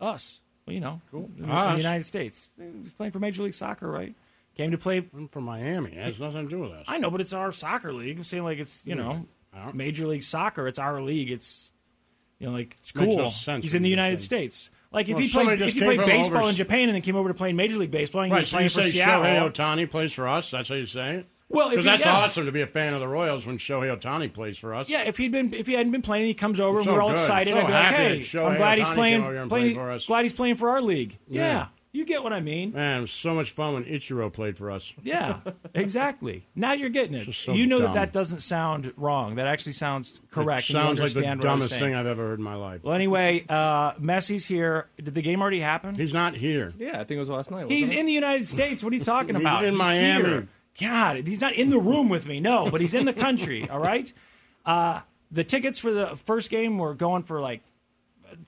us. 0.00 0.40
Well, 0.66 0.74
you 0.74 0.80
know, 0.80 1.00
cool. 1.10 1.30
in, 1.36 1.46
the- 1.46 1.64
in 1.66 1.72
the 1.72 1.76
United 1.78 2.06
States. 2.06 2.48
He's 2.82 2.92
playing 2.92 3.12
for 3.12 3.18
Major 3.18 3.42
League 3.42 3.54
Soccer, 3.54 3.90
right? 3.90 4.14
Came 4.56 4.70
to 4.70 4.78
play. 4.78 4.98
I'm 5.14 5.28
from 5.28 5.44
Miami. 5.44 5.92
It 5.92 6.04
has 6.04 6.20
nothing 6.20 6.44
to 6.44 6.50
do 6.50 6.60
with 6.60 6.72
us. 6.72 6.84
I 6.86 6.98
know, 6.98 7.10
but 7.10 7.20
it's 7.20 7.32
our 7.32 7.52
soccer 7.52 7.92
league. 7.92 8.18
I'm 8.18 8.24
saying 8.24 8.44
like 8.44 8.58
it's 8.58 8.86
you 8.86 8.94
know 8.94 9.12
Yeah. 9.12 9.20
Major 9.74 10.06
League 10.06 10.22
Soccer. 10.22 10.66
It's 10.68 10.78
our 10.78 11.00
league. 11.02 11.30
It's 11.30 11.72
you 12.38 12.46
know 12.46 12.52
like 12.52 12.76
it's 12.80 12.94
Makes 12.94 13.16
no 13.16 13.22
cool. 13.22 13.30
sense 13.30 13.64
He's 13.64 13.74
in 13.74 13.82
the 13.82 13.88
United 13.90 14.20
States. 14.20 14.70
Like 14.92 15.08
if 15.08 15.14
Well, 15.14 15.22
he 15.22 15.28
played 15.30 15.60
if 15.60 15.74
he 15.74 15.80
played 15.80 15.98
baseball 16.00 16.38
overs- 16.38 16.50
in 16.50 16.56
Japan 16.56 16.88
and 16.88 16.94
then 16.94 17.02
came 17.02 17.16
over 17.16 17.28
to 17.28 17.34
play 17.34 17.52
Major 17.52 17.76
League 17.78 17.90
Baseball 17.90 18.22
and 18.22 18.32
he 18.32 18.36
Right, 18.38 18.46
so 18.46 18.58
you 18.58 18.68
for 18.68 18.82
say 18.82 18.90
Seattle. 18.90 19.24
Shohei 19.24 19.50
Ohtani 19.52 19.90
plays 19.90 20.12
for 20.12 20.28
us? 20.28 20.50
That's 20.50 20.68
how 20.68 20.74
you 20.74 20.86
say 20.86 21.16
it? 21.16 21.26
Well, 21.48 21.68
Because 21.68 21.84
that's 21.84 22.04
yeah. 22.06 22.14
awesome 22.16 22.46
to 22.46 22.52
be 22.52 22.62
a 22.62 22.66
fan 22.66 22.94
of 22.94 23.00
the 23.00 23.08
Royals 23.08 23.46
when 23.46 23.58
Shohei 23.58 23.94
Ohtani 23.94 24.32
plays 24.32 24.56
for 24.56 24.74
us. 24.74 24.88
Yeah, 24.88 25.02
if 25.02 25.18
he'd 25.18 25.32
been 25.32 25.52
if 25.52 25.66
he 25.66 25.74
hadn't 25.74 25.92
been 25.92 26.00
playing, 26.02 26.26
he 26.26 26.32
comes 26.34 26.58
over 26.60 26.78
and 26.78 26.86
we're 26.86 27.02
all 27.02 27.08
good. 27.08 27.18
excited. 27.18 27.50
So 27.52 27.58
I'd 27.58 27.66
be 27.66 27.72
like, 27.72 27.94
hey, 27.94 28.38
I'm 28.46 28.56
glad 28.56 28.78
he's 28.78 28.88
playing, 28.90 29.22
over 29.22 29.34
and 29.36 29.50
playing 29.50 29.74
for 29.74 29.90
us. 29.90 30.06
glad 30.06 30.22
he's 30.22 30.32
playing 30.32 30.54
for 30.56 30.70
our 30.70 30.80
league. 30.82 31.18
Yeah. 31.28 31.42
Yeah. 31.42 31.66
You 31.92 32.06
get 32.06 32.22
what 32.22 32.32
I 32.32 32.40
mean. 32.40 32.72
Man, 32.72 32.98
it 32.98 33.00
was 33.02 33.10
so 33.10 33.34
much 33.34 33.50
fun 33.50 33.74
when 33.74 33.84
Ichiro 33.84 34.32
played 34.32 34.56
for 34.56 34.70
us. 34.70 34.94
Yeah, 35.02 35.40
exactly. 35.74 36.46
Now 36.54 36.72
you're 36.72 36.88
getting 36.88 37.14
it. 37.14 37.32
So 37.34 37.52
you 37.52 37.66
know 37.66 37.78
dumb. 37.78 37.92
that 37.92 37.94
that 37.94 38.12
doesn't 38.12 38.38
sound 38.40 38.92
wrong. 38.96 39.34
That 39.34 39.46
actually 39.46 39.72
sounds 39.72 40.20
correct. 40.30 40.70
It 40.70 40.72
sounds 40.72 41.00
like 41.00 41.12
the 41.12 41.18
understand 41.26 41.40
what 41.40 41.48
dumbest 41.48 41.74
thing 41.78 41.94
I've 41.94 42.06
ever 42.06 42.28
heard 42.28 42.38
in 42.38 42.44
my 42.44 42.54
life. 42.54 42.82
Well, 42.82 42.94
anyway, 42.94 43.44
uh, 43.48 43.92
Messi's 43.94 44.46
here. 44.46 44.88
Did 44.96 45.14
the 45.14 45.22
game 45.22 45.42
already 45.42 45.60
happen? 45.60 45.94
He's 45.94 46.14
not 46.14 46.34
here. 46.34 46.72
Yeah, 46.78 46.94
I 47.00 47.04
think 47.04 47.12
it 47.12 47.18
was 47.18 47.30
last 47.30 47.50
night. 47.50 47.70
He's 47.70 47.90
it? 47.90 47.98
in 47.98 48.06
the 48.06 48.12
United 48.12 48.48
States. 48.48 48.82
What 48.82 48.92
are 48.92 48.96
you 48.96 49.04
talking 49.04 49.34
He's 49.36 49.42
about? 49.42 49.64
in 49.64 49.76
Miami. 49.76 50.28
here. 50.28 50.48
God, 50.80 51.26
he's 51.26 51.42
not 51.42 51.54
in 51.54 51.68
the 51.68 51.78
room 51.78 52.08
with 52.08 52.26
me. 52.26 52.40
No, 52.40 52.70
but 52.70 52.80
he's 52.80 52.94
in 52.94 53.04
the 53.04 53.12
country. 53.12 53.68
all 53.68 53.78
right. 53.78 54.10
Uh, 54.64 55.00
the 55.30 55.44
tickets 55.44 55.78
for 55.78 55.90
the 55.92 56.16
first 56.24 56.50
game 56.50 56.78
were 56.78 56.94
going 56.94 57.22
for 57.24 57.40
like 57.40 57.62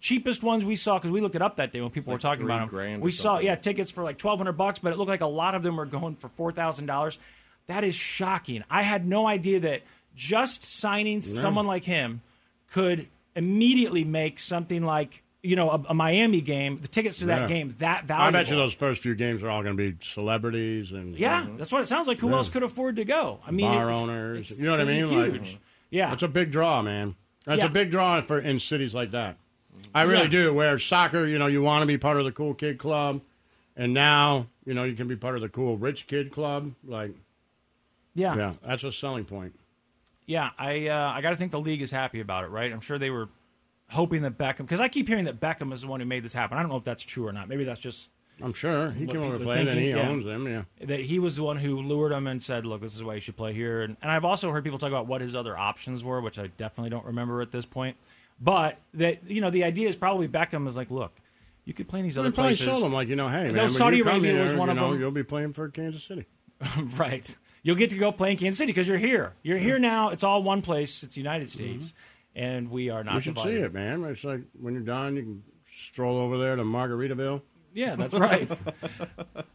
cheapest 0.01 0.43
ones 0.43 0.65
we 0.65 0.77
saw 0.77 0.99
because 0.99 1.11
we 1.11 1.21
looked 1.21 1.35
it 1.37 1.43
up 1.43 1.57
that 1.57 1.73
day 1.73 1.81
when 1.81 1.91
people 1.91 2.13
were 2.13 2.19
talking 2.19 2.45
about 2.45 2.71
them. 2.71 3.01
We 3.01 3.11
saw 3.11 3.39
yeah 3.39 3.55
tickets 3.57 3.91
for 3.91 4.03
like 4.05 4.19
twelve 4.19 4.39
hundred 4.39 4.53
bucks, 4.53 4.79
but 4.79 4.93
it 4.93 4.99
looked 4.99 5.09
like 5.11 5.21
a 5.21 5.27
lot 5.27 5.55
of 5.55 5.63
them 5.63 5.77
were 5.77 5.87
going 5.87 6.17
for 6.17 6.29
four 6.31 6.53
thousand 6.53 6.87
dollars. 6.87 7.19
That 7.67 7.85
is 7.85 7.95
shocking. 7.95 8.63
I 8.71 8.83
had 8.83 9.07
no 9.07 9.27
idea 9.27 9.61
that 9.61 9.83
just 10.15 10.63
signing 10.65 11.23
someone 11.23 11.67
like 11.67 11.85
him 11.85 12.21
could 12.71 13.09
immediately 13.37 14.05
make 14.05 14.39
something 14.39 14.85
like 14.85 15.23
you 15.43 15.57
know 15.57 15.71
a, 15.71 15.83
a 15.91 15.95
Miami 15.95 16.41
game, 16.41 16.79
the 16.81 16.89
tickets 16.89 17.19
to 17.19 17.27
that 17.27 17.43
Yeah. 17.43 17.49
game 17.49 17.75
that 17.79 18.05
valuable. 18.07 18.29
I 18.39 18.43
bet 18.43 18.51
you 18.51 18.57
those 18.57 18.75
first 18.75 19.03
few 19.03 19.15
games 19.15 19.43
are 19.43 19.51
all 19.51 19.63
going 19.63 19.77
to 19.77 19.91
be 19.93 19.97
celebrities 20.05 20.91
and 20.93 21.17
Yeah, 21.17 21.47
that's 21.59 21.71
what 21.73 21.83
it 21.83 21.87
sounds 21.89 22.09
like. 22.09 22.19
Who 22.21 22.31
Yeah. 22.31 22.37
else 22.37 22.49
could 22.49 22.63
afford 22.63 22.97
to 22.97 23.05
go? 23.05 23.41
I 23.47 23.51
mean, 23.51 23.67
bar 23.67 23.89
it's- 23.91 24.03
owners. 24.03 24.51
it's 24.53 24.59
you 24.59 24.65
know 24.67 24.71
what 24.73 24.81
I 24.81 24.85
mean? 24.85 25.09
be 25.09 25.17
Like, 25.17 25.33
Huge. 25.33 25.59
yeah, 25.91 26.13
it's 26.13 26.23
a 26.23 26.29
big 26.29 26.51
draw, 26.51 26.81
man. 26.83 27.15
That's 27.45 27.61
Yeah. 27.61 27.67
a 27.67 27.71
big 27.71 27.91
draw 27.91 28.23
for 28.23 28.39
in 28.39 28.59
cities 28.59 28.95
like 28.95 29.11
that. 29.11 29.37
I 29.95 30.03
really 30.03 30.23
Yeah. 30.23 30.29
do. 30.29 30.55
Where 30.55 30.79
soccer, 30.79 31.27
you 31.27 31.39
know, 31.39 31.47
you 31.47 31.63
want 31.63 31.83
to 31.83 31.87
be 31.87 31.99
part 31.99 32.19
of 32.19 32.25
the 32.25 32.33
cool 32.33 32.55
kid 32.55 32.79
club, 32.79 33.21
and 33.77 33.95
now 33.95 34.47
you 34.65 34.75
know 34.75 34.85
you 34.85 34.95
can 34.95 35.09
be 35.09 35.17
part 35.17 35.37
of 35.37 35.41
the 35.43 35.49
cool 35.49 35.77
rich 35.77 36.07
kid 36.07 36.33
club. 36.33 36.73
Like, 36.85 37.13
yeah, 38.15 38.37
yeah, 38.37 38.53
that's 38.65 38.85
a 38.85 38.93
selling 38.93 39.25
point. 39.25 39.55
Yeah, 40.27 40.51
I 40.59 40.89
uh, 40.89 41.13
I 41.13 41.21
got 41.21 41.31
to 41.31 41.37
think 41.37 41.53
the 41.53 41.61
league 41.61 41.83
is 41.83 41.91
happy 41.91 42.21
about 42.21 42.45
it, 42.45 42.49
right? 42.49 42.73
I'm 42.73 42.81
sure 42.81 42.99
they 42.99 43.11
were 43.11 43.29
hoping 43.91 44.23
that 44.23 44.39
Beckham, 44.39 44.59
because 44.59 44.81
I 44.81 44.89
keep 44.89 45.07
hearing 45.07 45.27
that 45.27 45.41
Beckham 45.41 45.73
is 45.73 45.83
the 45.83 45.87
one 45.87 46.01
who 46.01 46.07
made 46.07 46.25
this 46.25 46.33
happen. 46.33 46.57
I 46.57 46.63
don't 46.63 46.71
know 46.71 46.77
if 46.77 46.85
that's 46.85 47.03
true 47.03 47.27
or 47.27 47.33
not. 47.33 47.49
Maybe 47.49 47.65
that's 47.65 47.81
just 47.81 48.11
I'm 48.43 48.53
sure 48.53 48.91
he 48.91 49.07
came 49.07 49.23
over 49.23 49.39
to 49.39 49.45
play, 49.45 49.65
then 49.65 49.79
he 49.79 49.91
yeah. 49.91 50.09
owns 50.09 50.25
them. 50.25 50.47
Yeah. 50.47 50.63
that 50.87 51.01
he 51.01 51.19
was 51.19 51.37
the 51.37 51.43
one 51.43 51.57
who 51.57 51.81
lured 51.81 52.13
him 52.13 52.27
and 52.27 52.43
said, 52.43 52.65
"Look, 52.65 52.81
this 52.81 52.95
is 52.95 53.03
why 53.05 53.15
you 53.15 53.21
should 53.21 53.37
play 53.37 53.53
here." 53.53 53.83
And, 53.83 53.97
and 54.03 54.11
I've 54.11 54.25
also 54.25 54.51
heard 54.51 54.65
people 54.65 54.79
talk 54.79 54.89
about 54.89 55.07
what 55.07 55.21
his 55.21 55.35
other 55.35 55.57
options 55.57 56.03
were, 56.03 56.21
which 56.21 56.39
I 56.39 56.49
definitely 56.49 56.91
don't 56.91 57.05
remember 57.05 57.41
at 57.43 57.53
this 57.53 57.65
point. 57.65 57.97
But 58.41 58.79
that 58.95 59.29
you 59.31 59.41
know, 59.41 59.51
the 59.51 59.65
idea 59.65 59.89
is 59.89 59.97
probably 59.97 60.29
Beckham 60.29 60.67
is 60.69 60.77
like, 60.77 60.91
"Look, 60.91 61.13
you 61.65 61.73
could 61.73 61.89
play 61.89 62.01
in 62.01 62.05
these 62.05 62.17
They 62.17 62.21
other 62.21 62.33
probably 62.33 62.51
places." 62.51 62.67
sold 62.67 62.83
him 62.83 62.93
like 62.93 63.09
you 63.09 63.17
know, 63.17 63.29
hey 63.29 63.51
man, 63.51 63.71
Saudi 63.71 64.01
Arabia 64.01 64.43
was 64.43 64.55
one 64.55 64.71
of 64.71 64.77
know, 64.77 64.91
them. 64.91 65.01
You'll 65.01 65.11
be 65.11 65.23
playing 65.23 65.53
for 65.53 65.69
Kansas 65.69 66.03
City. 66.05 66.27
right. 66.97 67.35
You'll 67.63 67.77
get 67.77 67.91
to 67.91 67.97
go 67.97 68.13
play 68.13 68.33
in 68.33 68.37
Kansas 68.37 68.59
City 68.59 68.73
because 68.73 68.87
you're 68.87 68.99
here. 68.99 69.33
You're 69.43 69.59
here 69.59 69.79
now. 69.79 70.11
It's 70.11 70.23
all 70.23 70.43
one 70.43 70.61
place. 70.61 71.03
It's 71.03 71.15
the 71.15 71.21
United 71.21 71.49
States, 71.49 71.95
and 72.37 72.71
we 72.71 72.91
are 72.91 73.03
not. 73.03 73.13
Mm-hmm. 73.13 73.17
you 73.17 73.21
should 73.23 73.39
see 73.39 73.57
it, 73.57 73.73
man. 73.73 74.05
It's 74.05 74.23
like 74.23 74.43
when 74.61 74.75
you're 74.75 74.83
done, 74.83 75.17
you 75.17 75.23
can 75.23 75.43
stroll 75.75 76.19
over 76.19 76.37
there 76.37 76.57
to 76.57 76.63
Margaritaville. 76.63 77.41
Yeah, 77.73 77.97
that's 77.99 78.15
right. 78.15 78.51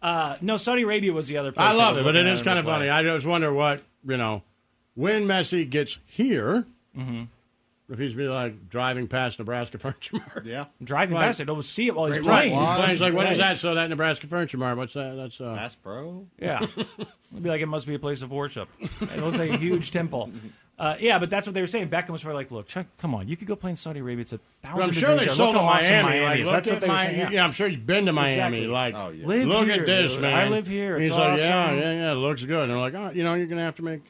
uh, 0.02 0.38
no, 0.42 0.58
Saudi 0.58 0.82
Arabia 0.82 1.14
was 1.14 1.28
the 1.28 1.38
other 1.38 1.52
place. 1.52 1.68
I 1.68 1.74
love 1.74 1.92
was 1.92 2.00
it, 2.00 2.04
but 2.04 2.16
it 2.16 2.26
is 2.26 2.42
kind 2.42 2.58
of 2.58 2.66
funny. 2.66 2.90
I 2.90 3.04
just 3.04 3.26
wonder 3.26 3.54
what 3.54 3.84
you 4.04 4.18
know 4.18 4.42
when 4.96 5.26
Messi 5.26 5.70
gets 5.70 6.00
here. 6.06 6.66
Mm-hmm. 6.98 7.24
If 7.90 7.98
he's 7.98 8.14
be 8.14 8.28
like 8.28 8.70
driving 8.70 9.08
past 9.08 9.40
Nebraska 9.40 9.78
Furniture 9.80 10.18
Mart, 10.18 10.46
yeah, 10.46 10.66
Driving 10.84 11.16
Right. 11.16 11.26
past 11.26 11.40
it, 11.40 11.46
don't 11.46 11.64
see 11.66 11.88
it 11.88 11.96
while 11.96 12.06
he's 12.06 12.18
Right, 12.20 12.50
playing. 12.52 12.56
right. 12.58 12.90
He's 12.90 13.02
like, 13.02 13.14
what 13.16 13.32
is 13.32 13.40
that? 13.40 13.58
So 13.58 13.74
that 13.76 13.90
Nebraska 13.90 14.28
Furniture 14.28 14.58
Mart? 14.58 14.78
What's 14.78 14.94
that? 14.94 15.16
That's 15.16 15.42
uh, 15.42 15.56
Bass 15.56 15.74
Pro. 15.76 16.28
Yeah. 16.40 16.60
It'd 16.78 17.44
be 17.44 17.50
like 17.50 17.62
it 17.62 17.66
must 17.68 17.88
be 17.88 17.96
a 17.96 18.00
place 18.00 18.22
of 18.22 18.32
worship. 18.32 18.70
It 18.80 19.18
looks 19.18 19.38
like 19.40 19.50
a 19.52 19.58
huge 19.58 19.92
temple. 19.92 20.32
Uh, 20.80 20.96
yeah, 20.98 21.20
but 21.20 21.30
that's 21.30 21.46
what 21.46 21.54
they 21.54 21.60
were 21.60 21.68
saying. 21.68 21.90
Beckham 21.90 22.12
was 22.12 22.22
probably 22.24 22.38
like, 22.42 22.52
look, 22.52 22.66
Chuck, 22.66 22.86
come 23.00 23.14
on, 23.14 23.28
you 23.28 23.36
could 23.36 23.50
go 23.50 23.56
play 23.58 23.70
in 23.72 23.76
Saudi 23.76 24.00
Arabia. 24.00 24.22
It's 24.22 24.32
a 24.32 24.40
thousand 24.64 24.82
I'm 24.82 24.92
sure 24.94 25.10
degrees 25.10 25.20
they 25.20 25.26
there. 25.26 25.36
sold 25.36 25.54
Look 25.56 25.62
him 25.62 25.68
how 25.68 25.74
awesome 25.74 25.92
Miami. 25.92 26.08
Miami 26.22 26.26
Like, 26.26 26.40
is. 26.40 26.46
look 26.46 26.54
That's 26.54 26.68
what 26.70 26.76
at 26.76 26.82
they 26.82 26.88
were 26.88 26.98
saying. 27.20 27.32
Yeah. 27.34 27.44
I'm 27.44 27.52
sure 27.52 27.68
he's 27.68 27.78
been 27.80 28.06
to 28.06 28.14
Miami. 28.14 28.34
Exactly. 28.60 28.68
Like, 28.68 28.96
Oh, 28.96 29.10
yeah. 29.10 29.28
Live 29.28 29.48
look 29.50 29.66
here, 29.68 29.82
at 29.82 29.86
this, 29.86 30.14
dude. 30.14 30.22
man. 30.22 30.34
I 30.36 30.48
live 30.48 30.68
here. 30.68 30.96
It's 30.96 31.10
he's 31.10 31.18
like, 31.20 31.38
yeah, 31.40 31.64
awesome. 31.66 31.80
yeah, 31.80 31.92
yeah. 31.92 32.12
It 32.14 32.16
looks 32.16 32.46
good. 32.46 32.62
And 32.62 32.72
they're 32.72 32.78
like, 32.80 32.94
oh, 32.94 33.12
you 33.14 33.26
know, 33.26 33.34
you're 33.34 33.48
gonna 33.48 33.60
have 33.66 33.76
to 33.76 33.84
make, 33.84 34.04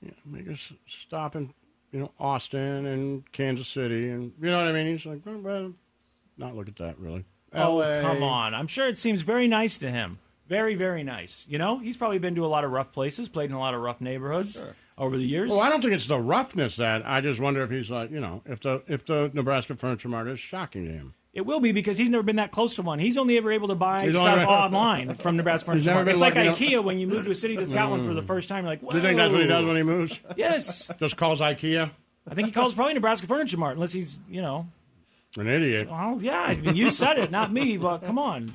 you 0.00 0.08
know, 0.08 0.14
make 0.38 0.48
us 0.48 0.72
stop 0.88 1.36
in, 1.36 1.52
you 1.92 2.00
know, 2.00 2.12
Austin 2.18 2.86
and 2.86 3.30
Kansas 3.32 3.68
City, 3.68 4.10
and 4.10 4.32
you 4.40 4.50
know 4.50 4.58
what 4.58 4.68
I 4.68 4.72
mean. 4.72 4.86
He's 4.86 5.06
like, 5.06 5.20
oh, 5.26 5.38
well, 5.38 5.72
not 6.36 6.56
look 6.56 6.68
at 6.68 6.76
that 6.76 6.98
really. 6.98 7.24
Oh, 7.52 7.76
LA. 7.76 8.00
come 8.00 8.22
on. 8.22 8.54
I'm 8.54 8.68
sure 8.68 8.88
it 8.88 8.98
seems 8.98 9.22
very 9.22 9.48
nice 9.48 9.78
to 9.78 9.90
him. 9.90 10.18
Very, 10.48 10.74
very 10.74 11.04
nice. 11.04 11.46
You 11.48 11.58
know, 11.58 11.78
he's 11.78 11.96
probably 11.96 12.18
been 12.18 12.34
to 12.34 12.44
a 12.44 12.48
lot 12.48 12.64
of 12.64 12.72
rough 12.72 12.92
places, 12.92 13.28
played 13.28 13.50
in 13.50 13.56
a 13.56 13.58
lot 13.58 13.74
of 13.74 13.80
rough 13.80 14.00
neighborhoods 14.00 14.60
over 14.98 15.16
the 15.16 15.24
years. 15.24 15.48
Well, 15.50 15.60
I 15.60 15.70
don't 15.70 15.80
think 15.80 15.94
it's 15.94 16.08
the 16.08 16.18
roughness 16.18 16.76
that 16.76 17.06
I 17.06 17.20
just 17.20 17.40
wonder 17.40 17.62
if 17.62 17.70
he's 17.70 17.90
like, 17.90 18.10
you 18.10 18.20
know, 18.20 18.42
if 18.44 18.60
the 18.60 18.82
if 18.88 19.04
the 19.04 19.30
Nebraska 19.32 19.76
Furniture 19.76 20.08
Mart 20.08 20.26
is 20.26 20.40
shocking 20.40 20.86
to 20.86 20.92
him. 20.92 21.14
It 21.32 21.42
will 21.42 21.60
be 21.60 21.70
because 21.70 21.96
he's 21.96 22.10
never 22.10 22.24
been 22.24 22.36
that 22.36 22.50
close 22.50 22.74
to 22.74 22.82
one. 22.82 22.98
He's 22.98 23.16
only 23.16 23.36
ever 23.36 23.52
able 23.52 23.68
to 23.68 23.76
buy 23.76 24.02
He's 24.02 24.14
stuff 24.16 24.26
only- 24.26 24.44
online 24.46 25.14
from 25.14 25.36
Nebraska 25.36 25.66
Furniture 25.70 25.94
Mart. 25.94 26.08
It's 26.08 26.20
like 26.20 26.34
IKEA 26.34 26.82
when 26.82 26.98
you 26.98 27.06
move 27.06 27.24
to 27.24 27.30
a 27.30 27.34
city 27.36 27.54
that's 27.56 27.72
got 27.72 27.88
one 27.90 28.04
for 28.04 28.14
the 28.14 28.22
first 28.22 28.48
time. 28.48 28.64
You're 28.64 28.72
like, 28.72 28.80
Do 28.80 28.96
you 28.96 29.02
think 29.02 29.16
that's 29.16 29.32
what 29.32 29.40
he 29.42 29.46
does 29.46 29.64
when 29.64 29.76
he 29.76 29.82
moves? 29.84 30.18
Yes. 30.36 30.90
Just 30.98 31.16
calls 31.16 31.40
IKEA 31.40 31.90
I 32.28 32.34
think 32.34 32.46
he 32.46 32.52
calls 32.52 32.74
probably 32.74 32.94
Nebraska 32.94 33.26
Furniture 33.26 33.56
Mart, 33.56 33.74
unless 33.74 33.92
he's, 33.92 34.18
you 34.28 34.42
know, 34.42 34.66
an 35.36 35.46
idiot. 35.48 35.88
well, 35.90 36.18
yeah. 36.20 36.40
I 36.40 36.54
mean, 36.56 36.74
you 36.76 36.90
said 36.90 37.18
it, 37.18 37.30
not 37.30 37.52
me, 37.52 37.76
but 37.76 37.98
come 38.04 38.18
on. 38.18 38.52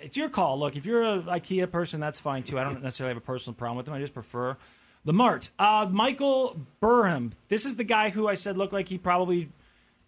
It's 0.00 0.16
your 0.16 0.28
call. 0.28 0.58
Look, 0.60 0.76
if 0.76 0.86
you're 0.86 1.02
an 1.02 1.22
IKEA 1.22 1.70
person, 1.70 2.00
that's 2.00 2.18
fine 2.20 2.42
too. 2.42 2.58
I 2.58 2.64
don't 2.64 2.82
necessarily 2.82 3.14
have 3.14 3.22
a 3.22 3.24
personal 3.26 3.54
problem 3.54 3.76
with 3.78 3.86
them. 3.86 3.94
I 3.94 4.00
just 4.00 4.14
prefer 4.14 4.56
the 5.04 5.12
Mart. 5.12 5.50
Uh, 5.58 5.88
Michael 5.90 6.60
Burham. 6.82 7.32
This 7.48 7.64
is 7.64 7.76
the 7.76 7.84
guy 7.84 8.10
who 8.10 8.28
I 8.28 8.34
said 8.34 8.56
looked 8.56 8.72
like 8.72 8.88
he 8.88 8.98
probably 8.98 9.48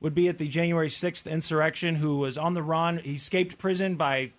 would 0.01 0.15
be 0.15 0.29
at 0.29 0.39
the 0.39 0.49
January 0.49 0.89
6th 0.89 1.31
insurrection, 1.31 1.95
who 1.95 2.19
was 2.19 2.39
on 2.39 2.55
the 2.55 2.63
run. 2.63 2.99
He 2.99 3.13
escaped 3.13 3.59
prison 3.59 3.97
by 3.97 4.33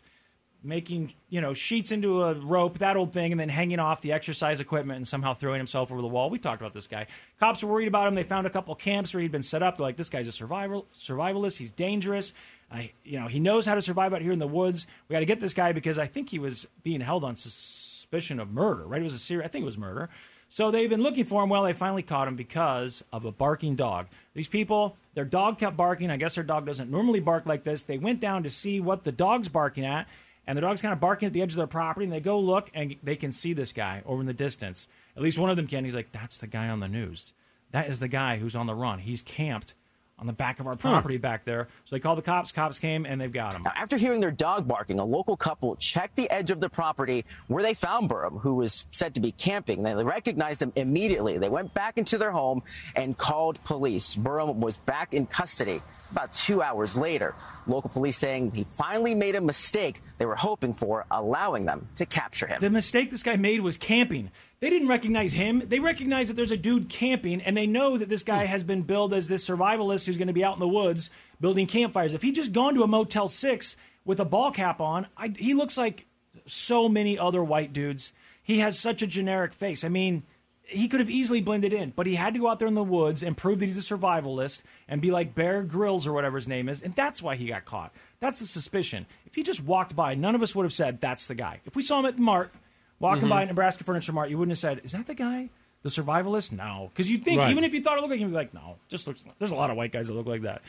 making 0.64 1.12
you 1.30 1.42
know 1.42 1.54
sheets 1.54 1.92
into 1.92 2.24
a 2.24 2.34
rope, 2.36 2.80
that 2.80 2.96
old 2.96 3.14
thing, 3.14 3.32
and 3.32 3.40
then 3.40 3.50
hanging 3.50 3.80
off 3.80 4.02
the 4.02 4.12
exercise 4.12 4.60
equipment 4.60 4.98
and 4.98 5.08
somehow 5.08 5.34
throwing 5.34 5.60
himself 5.60 5.92
over 5.92 6.02
the 6.02 6.08
wall. 6.08 6.30
We 6.30 6.40
talked 6.40 6.62
about 6.62 6.74
this 6.74 6.88
guy. 6.88 7.08
Cops 7.40 7.64
were 7.64 7.72
worried 7.72 7.88
about 7.88 8.08
him. 8.08 8.16
They 8.16 8.24
found 8.24 8.48
a 8.48 8.50
couple 8.50 8.76
camps 8.76 9.14
where 9.14 9.22
he'd 9.22 9.32
been 9.32 9.44
set 9.44 9.64
up. 9.64 9.78
They're 9.78 9.86
like, 9.86 9.98
this 9.98 10.10
guy's 10.10 10.28
a 10.28 10.32
survival 10.32 10.88
survivalist. 10.98 11.58
He's 11.58 11.72
dangerous. 11.72 12.34
I, 12.72 12.92
you 13.04 13.20
know, 13.20 13.28
he 13.28 13.40
knows 13.40 13.66
how 13.66 13.76
to 13.76 13.82
survive 13.82 14.14
out 14.14 14.22
here 14.22 14.32
in 14.32 14.40
the 14.40 14.48
woods. 14.48 14.88
We 15.10 15.14
got 15.14 15.20
to 15.20 15.26
get 15.26 15.40
this 15.40 15.54
guy 15.54 15.74
because 15.74 16.00
I 16.00 16.08
think 16.08 16.30
he 16.30 16.40
was 16.40 16.68
being 16.84 17.02
held 17.02 17.24
on 17.24 17.36
suspicion 17.36 18.40
of 18.40 18.50
murder. 18.52 18.86
Right? 18.86 19.02
It 19.02 19.04
was 19.04 19.14
a 19.14 19.20
serious. 19.20 19.46
I 19.46 19.50
think 19.50 19.64
it 19.64 19.66
was 19.66 19.78
murder. 19.78 20.10
So 20.54 20.70
they've 20.70 20.90
been 20.90 21.02
looking 21.02 21.24
for 21.24 21.42
him. 21.42 21.50
Well, 21.50 21.64
they 21.64 21.72
finally 21.72 22.04
caught 22.04 22.28
him 22.28 22.36
because 22.36 23.06
of 23.14 23.24
a 23.24 23.32
barking 23.32 23.78
dog. 23.78 24.08
These 24.34 24.50
people, 24.50 24.98
their 25.14 25.24
dog 25.24 25.58
kept 25.60 25.78
barking. 25.78 26.12
I 26.12 26.18
guess 26.18 26.36
their 26.36 26.44
dog 26.44 26.66
doesn't 26.66 26.92
normally 26.92 27.22
bark 27.22 27.46
like 27.46 27.64
this. 27.64 27.84
They 27.84 27.98
went 27.98 28.20
down 28.20 28.44
to 28.44 28.50
see 28.50 28.82
what 28.82 29.06
the 29.06 29.14
dog's 29.14 29.48
barking 29.48 29.86
at, 29.86 30.10
and 30.46 30.58
the 30.58 30.62
dog's 30.62 30.82
kind 30.82 30.92
of 30.92 31.00
barking 31.00 31.28
at 31.28 31.32
the 31.32 31.42
edge 31.42 31.54
of 31.54 31.56
their 31.56 31.68
property. 31.68 32.04
And 32.04 32.12
they 32.12 32.20
go 32.20 32.38
look, 32.38 32.70
and 32.74 32.98
they 33.02 33.16
can 33.16 33.32
see 33.32 33.54
this 33.54 33.72
guy 33.72 34.04
over 34.06 34.20
in 34.20 34.28
the 34.28 34.34
distance. 34.34 34.90
At 35.16 35.24
least 35.24 35.40
one 35.40 35.50
of 35.50 35.56
them 35.56 35.68
can. 35.68 35.86
He's 35.86 35.96
like, 35.96 36.12
"That's 36.12 36.40
the 36.40 36.48
guy 36.48 36.68
on 36.68 36.82
the 36.82 36.90
news. 36.90 37.32
That 37.72 37.90
is 37.90 38.02
the 38.02 38.10
guy 38.10 38.36
who's 38.36 38.54
on 38.54 38.68
the 38.68 38.76
run. 38.76 39.00
He's 39.00 39.22
camped 39.22 39.74
on 40.22 40.28
the 40.28 40.34
back 40.34 40.60
of 40.60 40.68
our 40.68 40.76
property 40.76 41.18
back 41.18 41.44
there." 41.44 41.68
So 41.86 41.96
they 41.96 42.00
called 42.00 42.18
the 42.18 42.24
cops. 42.24 42.52
Cops 42.52 42.80
came, 42.80 43.06
and 43.06 43.20
they've 43.20 43.32
got 43.32 43.54
him. 43.54 43.64
Now, 43.64 43.74
after 43.76 43.98
hearing 43.98 44.22
their 44.22 44.32
dog 44.32 44.68
barking, 44.68 45.00
a 45.00 45.06
local 45.06 45.36
couple 45.36 45.76
checked 45.76 46.16
the 46.16 46.30
edge 46.30 46.52
of 46.52 46.62
the 46.62 46.70
property 46.70 47.26
where 47.48 47.64
they 47.64 47.74
found 47.74 48.10
Burham, 48.10 48.40
who 48.40 48.56
was 48.56 48.86
said 48.92 49.16
to 49.16 49.20
be 49.20 49.32
camping. 49.34 49.84
They 49.84 49.96
recognized 50.04 50.62
him 50.62 50.72
immediately. 50.76 51.38
They 51.38 51.50
went 51.50 51.74
back 51.74 51.98
into 51.98 52.18
their 52.18 52.32
home 52.32 52.64
and 52.96 53.18
called 53.18 53.62
police. 53.64 54.16
Burham 54.16 54.58
was 54.58 54.78
back 54.78 55.14
in 55.14 55.26
custody 55.26 55.82
about 56.12 56.34
two 56.34 56.62
hours 56.62 56.98
later. 56.98 57.34
Local 57.68 57.90
police 57.90 58.18
saying 58.18 58.52
he 58.52 58.66
finally 58.66 59.16
made 59.16 59.36
a 59.36 59.42
mistake 59.42 60.02
they 60.18 60.26
were 60.26 60.36
hoping 60.36 60.74
for, 60.74 61.06
allowing 61.10 61.66
them 61.66 61.88
to 61.96 62.06
capture 62.06 62.48
him. 62.48 62.60
The 62.60 62.70
mistake 62.70 63.12
this 63.12 63.24
guy 63.24 63.36
made 63.38 63.62
was 63.62 63.78
camping. 63.78 64.32
They 64.60 64.70
didn't 64.70 64.90
recognize 64.90 65.34
him. 65.34 65.64
They 65.66 65.80
recognize 65.80 66.28
that 66.28 66.36
there's 66.36 66.52
a 66.52 66.58
dude 66.58 66.90
camping, 66.90 67.42
and 67.42 67.58
they 67.58 67.66
know 67.66 67.98
that 67.98 68.10
this 68.10 68.24
guy 68.24 68.46
hmm. 68.46 68.52
has 68.52 68.64
been 68.64 68.84
billed 68.84 69.14
as 69.14 69.28
this 69.28 69.48
survivalist 69.48 70.06
who's 70.06 70.18
going 70.18 70.28
to 70.28 70.34
be 70.34 70.44
out 70.44 70.54
in 70.54 70.60
the 70.60 70.68
woods 70.68 71.10
building 71.40 71.66
campfires. 71.66 72.14
If 72.14 72.22
he'd 72.22 72.36
just 72.36 72.52
gone 72.52 72.76
to 72.76 72.84
a 72.84 72.88
Motel 72.88 73.28
6 73.28 73.76
with 74.06 74.20
a 74.20 74.26
ball 74.26 74.52
cap 74.52 74.80
on, 74.80 75.08
I, 75.18 75.34
he 75.36 75.54
looks 75.54 75.78
like 75.78 76.06
so 76.46 76.88
many 76.88 77.18
other 77.18 77.44
white 77.44 77.74
dudes. 77.74 78.14
He 78.44 78.60
has 78.60 78.78
such 78.78 79.02
a 79.02 79.08
generic 79.08 79.54
face. 79.54 79.84
I 79.84 79.90
mean, 79.90 80.24
he 80.72 80.88
could 80.88 81.00
have 81.00 81.10
easily 81.10 81.42
blended 81.42 81.74
in, 81.74 81.92
but 81.96 82.08
he 82.08 82.16
had 82.16 82.34
to 82.34 82.40
go 82.40 82.48
out 82.48 82.60
there 82.60 82.68
in 82.68 82.74
the 82.74 82.84
woods 82.84 83.22
and 83.24 83.36
prove 83.38 83.60
that 83.60 83.66
he's 83.66 83.78
a 83.78 83.96
survivalist 83.96 84.62
and 84.88 85.02
be 85.02 85.12
like 85.12 85.36
Bear 85.36 85.64
Grylls 85.64 86.08
or 86.08 86.14
whatever 86.14 86.38
his 86.38 86.48
name 86.48 86.70
is, 86.70 86.82
and 86.82 86.96
that's 86.96 87.22
why 87.22 87.36
he 87.36 87.48
got 87.48 87.66
caught. 87.66 87.94
That's 88.20 88.40
the 88.40 88.46
suspicion. 88.46 89.06
If 89.26 89.36
he 89.36 89.44
just 89.44 89.64
walked 89.64 89.96
by, 89.96 90.16
none 90.16 90.36
of 90.36 90.42
us 90.42 90.56
would 90.56 90.64
have 90.64 90.74
said 90.74 91.02
that's 91.02 91.28
the 91.28 91.36
guy. 91.36 91.60
If 91.66 91.76
we 91.76 91.82
saw 91.82 92.00
him 92.00 92.06
at 92.06 92.16
the 92.16 92.22
Mart, 92.22 92.54
walking 93.00 93.26
Mhm. 93.26 93.30
by 93.30 93.46
Nebraska 93.46 93.84
Furniture 93.84 94.14
Mart, 94.14 94.30
you 94.30 94.38
wouldn't 94.38 94.52
have 94.52 94.60
said, 94.60 94.82
"Is 94.84 94.92
that 94.94 95.08
the 95.08 95.16
guy, 95.16 95.50
the 95.84 95.90
survivalist?" 95.90 96.52
No, 96.52 96.90
because 96.94 97.12
you'd 97.12 97.24
think 97.24 97.40
Right. 97.40 97.52
even 97.52 97.64
if 97.64 97.74
you 97.74 97.82
thought 97.82 97.98
it 97.98 98.02
looked 98.02 98.12
like 98.12 98.20
him, 98.20 98.28
you'd 98.30 98.34
be 98.34 98.38
like, 98.38 98.54
"No, 98.54 98.78
just 98.90 99.08
looks." 99.08 99.24
There's 99.40 99.52
a 99.52 99.56
lot 99.56 99.70
of 99.70 99.78
white 99.78 99.92
guys 99.92 100.08
that 100.08 100.14
look 100.14 100.28
like 100.28 100.42
that. 100.44 100.62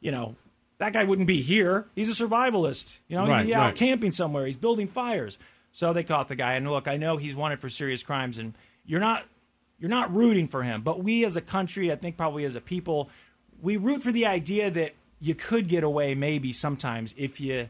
You 0.00 0.10
know, 0.10 0.36
that 0.78 0.92
guy 0.92 1.04
wouldn't 1.04 1.28
be 1.28 1.40
here. 1.42 1.86
He's 1.94 2.08
a 2.08 2.24
survivalist. 2.24 2.98
You 3.08 3.16
know, 3.18 3.26
Right, 3.26 3.46
be 3.46 3.54
out 3.54 3.60
right. 3.66 3.76
camping 3.76 4.12
somewhere. 4.12 4.46
He's 4.46 4.56
building 4.56 4.88
fires. 4.88 5.38
So 5.72 5.92
they 5.92 6.04
caught 6.04 6.28
the 6.28 6.36
guy. 6.36 6.54
And 6.54 6.70
look, 6.70 6.86
I 6.88 6.96
know 6.96 7.16
he's 7.16 7.34
wanted 7.36 7.60
for 7.60 7.68
serious 7.68 8.02
crimes, 8.02 8.38
and 8.38 8.54
you're 8.86 9.00
not 9.00 9.24
you're 9.78 9.90
not 9.90 10.14
rooting 10.14 10.48
for 10.48 10.62
him. 10.62 10.82
But 10.82 11.02
we 11.02 11.24
as 11.24 11.36
a 11.36 11.40
country, 11.40 11.90
I 11.92 11.96
think 11.96 12.16
probably 12.16 12.44
as 12.44 12.54
a 12.54 12.60
people, 12.60 13.10
we 13.60 13.76
root 13.76 14.02
for 14.02 14.12
the 14.12 14.26
idea 14.26 14.70
that 14.70 14.94
you 15.20 15.34
could 15.34 15.68
get 15.68 15.84
away 15.84 16.14
maybe 16.14 16.52
sometimes 16.52 17.14
if 17.16 17.40
you 17.40 17.68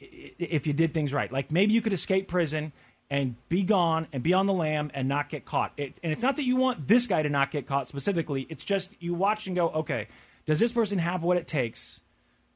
if 0.00 0.66
you 0.66 0.72
did 0.72 0.94
things 0.94 1.12
right. 1.12 1.32
Like 1.32 1.50
maybe 1.50 1.72
you 1.72 1.80
could 1.80 1.92
escape 1.92 2.28
prison 2.28 2.72
and 3.10 3.34
be 3.48 3.62
gone 3.62 4.06
and 4.12 4.22
be 4.22 4.32
on 4.32 4.46
the 4.46 4.52
lam 4.52 4.90
and 4.94 5.08
not 5.08 5.28
get 5.28 5.44
caught. 5.44 5.72
It, 5.76 5.98
and 6.02 6.12
it's 6.12 6.22
not 6.22 6.36
that 6.36 6.44
you 6.44 6.56
want 6.56 6.86
this 6.86 7.06
guy 7.06 7.22
to 7.22 7.28
not 7.28 7.50
get 7.50 7.66
caught 7.66 7.88
specifically. 7.88 8.46
It's 8.48 8.64
just 8.64 8.94
you 9.00 9.14
watch 9.14 9.46
and 9.46 9.56
go, 9.56 9.70
okay, 9.70 10.08
does 10.46 10.60
this 10.60 10.72
person 10.72 10.98
have 10.98 11.24
what 11.24 11.36
it 11.36 11.46
takes 11.46 12.00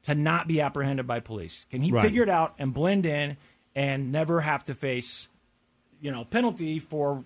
to 0.03 0.15
not 0.15 0.47
be 0.47 0.61
apprehended 0.61 1.07
by 1.07 1.19
police? 1.19 1.65
Can 1.69 1.81
he 1.81 1.91
Right. 1.91 2.01
figure 2.01 2.23
it 2.23 2.29
out 2.29 2.53
and 2.59 2.73
blend 2.73 3.05
in 3.05 3.37
and 3.75 4.11
never 4.11 4.41
have 4.41 4.63
to 4.65 4.73
face, 4.73 5.27
you 5.99 6.11
know, 6.11 6.23
penalty 6.23 6.79
for 6.79 7.23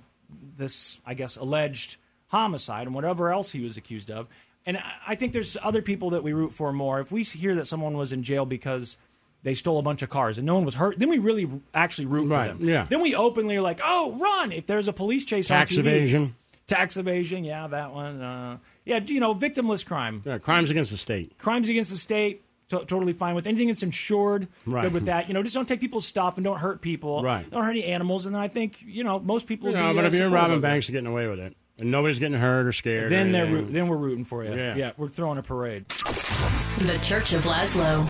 this, 0.57 0.99
I 1.05 1.13
guess, 1.13 1.35
alleged 1.37 1.97
homicide 2.27 2.87
and 2.87 2.95
whatever 2.95 3.31
else 3.31 3.51
he 3.51 3.61
was 3.61 3.77
accused 3.77 4.09
of? 4.11 4.27
And 4.65 4.77
I- 5.07 5.15
think 5.15 5.31
there's 5.31 5.55
other 5.63 5.81
people 5.81 6.09
that 6.11 6.23
we 6.23 6.33
root 6.33 6.53
for 6.53 6.73
more. 6.73 6.99
If 6.99 7.11
we 7.11 7.23
hear 7.23 7.55
that 7.55 7.65
someone 7.67 7.95
was 7.95 8.11
in 8.11 8.21
jail 8.23 8.45
because 8.45 8.97
they 9.43 9.53
stole 9.53 9.79
a 9.79 9.81
bunch 9.81 10.01
of 10.01 10.09
cars 10.09 10.37
and 10.37 10.45
no 10.45 10.55
one 10.55 10.65
was 10.65 10.75
hurt, 10.75 10.99
then 10.99 11.07
we 11.09 11.19
really 11.19 11.49
actually 11.73 12.05
root 12.07 12.27
Right, 12.29 12.51
for 12.51 12.57
them. 12.57 12.67
yeah. 12.67 12.85
Then 12.89 13.01
we 13.01 13.15
openly 13.15 13.55
are 13.55 13.61
like, 13.61 13.79
oh, 13.83 14.11
run! 14.19 14.51
If 14.51 14.65
there's 14.65 14.87
a 14.89 14.93
police 14.93 15.23
chase 15.23 15.47
Tax 15.47 15.71
on 15.71 15.77
TV, 15.77 15.79
evasion. 15.87 16.35
tax 16.67 16.97
evasion, 16.97 17.45
yeah, 17.45 17.67
that 17.67 17.93
one, 17.93 18.21
uh, 18.21 18.57
yeah, 18.83 18.99
you 19.05 19.21
know, 19.21 19.33
victimless 19.33 19.85
crime, 19.85 20.21
Yeah, 20.25 20.37
crimes 20.39 20.69
against 20.69 20.91
the 20.91 20.97
state. 20.97 21.37
crimes 21.37 21.69
against 21.69 21.91
the 21.91 21.97
state. 21.97 22.43
To- 22.69 22.83
totally 22.85 23.13
fine 23.13 23.33
with 23.33 23.47
anything 23.47 23.67
that's 23.69 23.83
insured. 23.83 24.47
Right. 24.65 24.81
Good 24.83 24.93
with 24.93 25.05
that. 25.05 25.27
You 25.29 25.33
know, 25.33 25.41
just 25.41 25.55
don't 25.55 25.67
take 25.67 25.79
people's 25.79 26.05
stuff 26.05 26.35
and 26.37 26.43
don't 26.43 26.57
hurt 26.59 26.81
people. 26.81 27.23
Right. 27.23 27.49
Don't 27.49 27.63
hurt 27.63 27.69
any 27.71 27.85
animals. 27.85 28.25
And 28.25 28.35
then 28.35 28.41
I 28.41 28.49
think 28.49 28.81
you 28.85 29.03
know 29.03 29.19
most 29.19 29.47
people. 29.47 29.69
You 29.69 29.75
would 29.75 29.81
know, 29.81 29.89
be, 29.91 29.95
but 29.95 30.03
uh, 30.03 30.07
if 30.07 30.13
you're 30.13 30.27
supportive 30.27 30.33
robbing 30.33 30.61
banks, 30.61 30.89
you're 30.89 30.93
getting 30.93 31.11
away 31.11 31.27
with 31.27 31.39
it, 31.39 31.55
and 31.79 31.91
nobody's 31.91 32.19
getting 32.19 32.37
hurt 32.37 32.65
or 32.67 32.73
scared. 32.73 33.09
then 33.09 33.29
or 33.29 33.31
they're 33.31 33.45
root- 33.45 33.71
then 33.71 33.87
we're 33.87 33.95
rooting 33.97 34.25
for 34.25 34.43
you. 34.43 34.53
Yeah. 34.53 34.75
yeah, 34.75 34.91
we're 34.97 35.07
throwing 35.07 35.37
a 35.37 35.43
parade. 35.43 35.87
The 35.87 36.99
Church 37.03 37.33
of 37.33 37.43
Lazlo. 37.43 38.09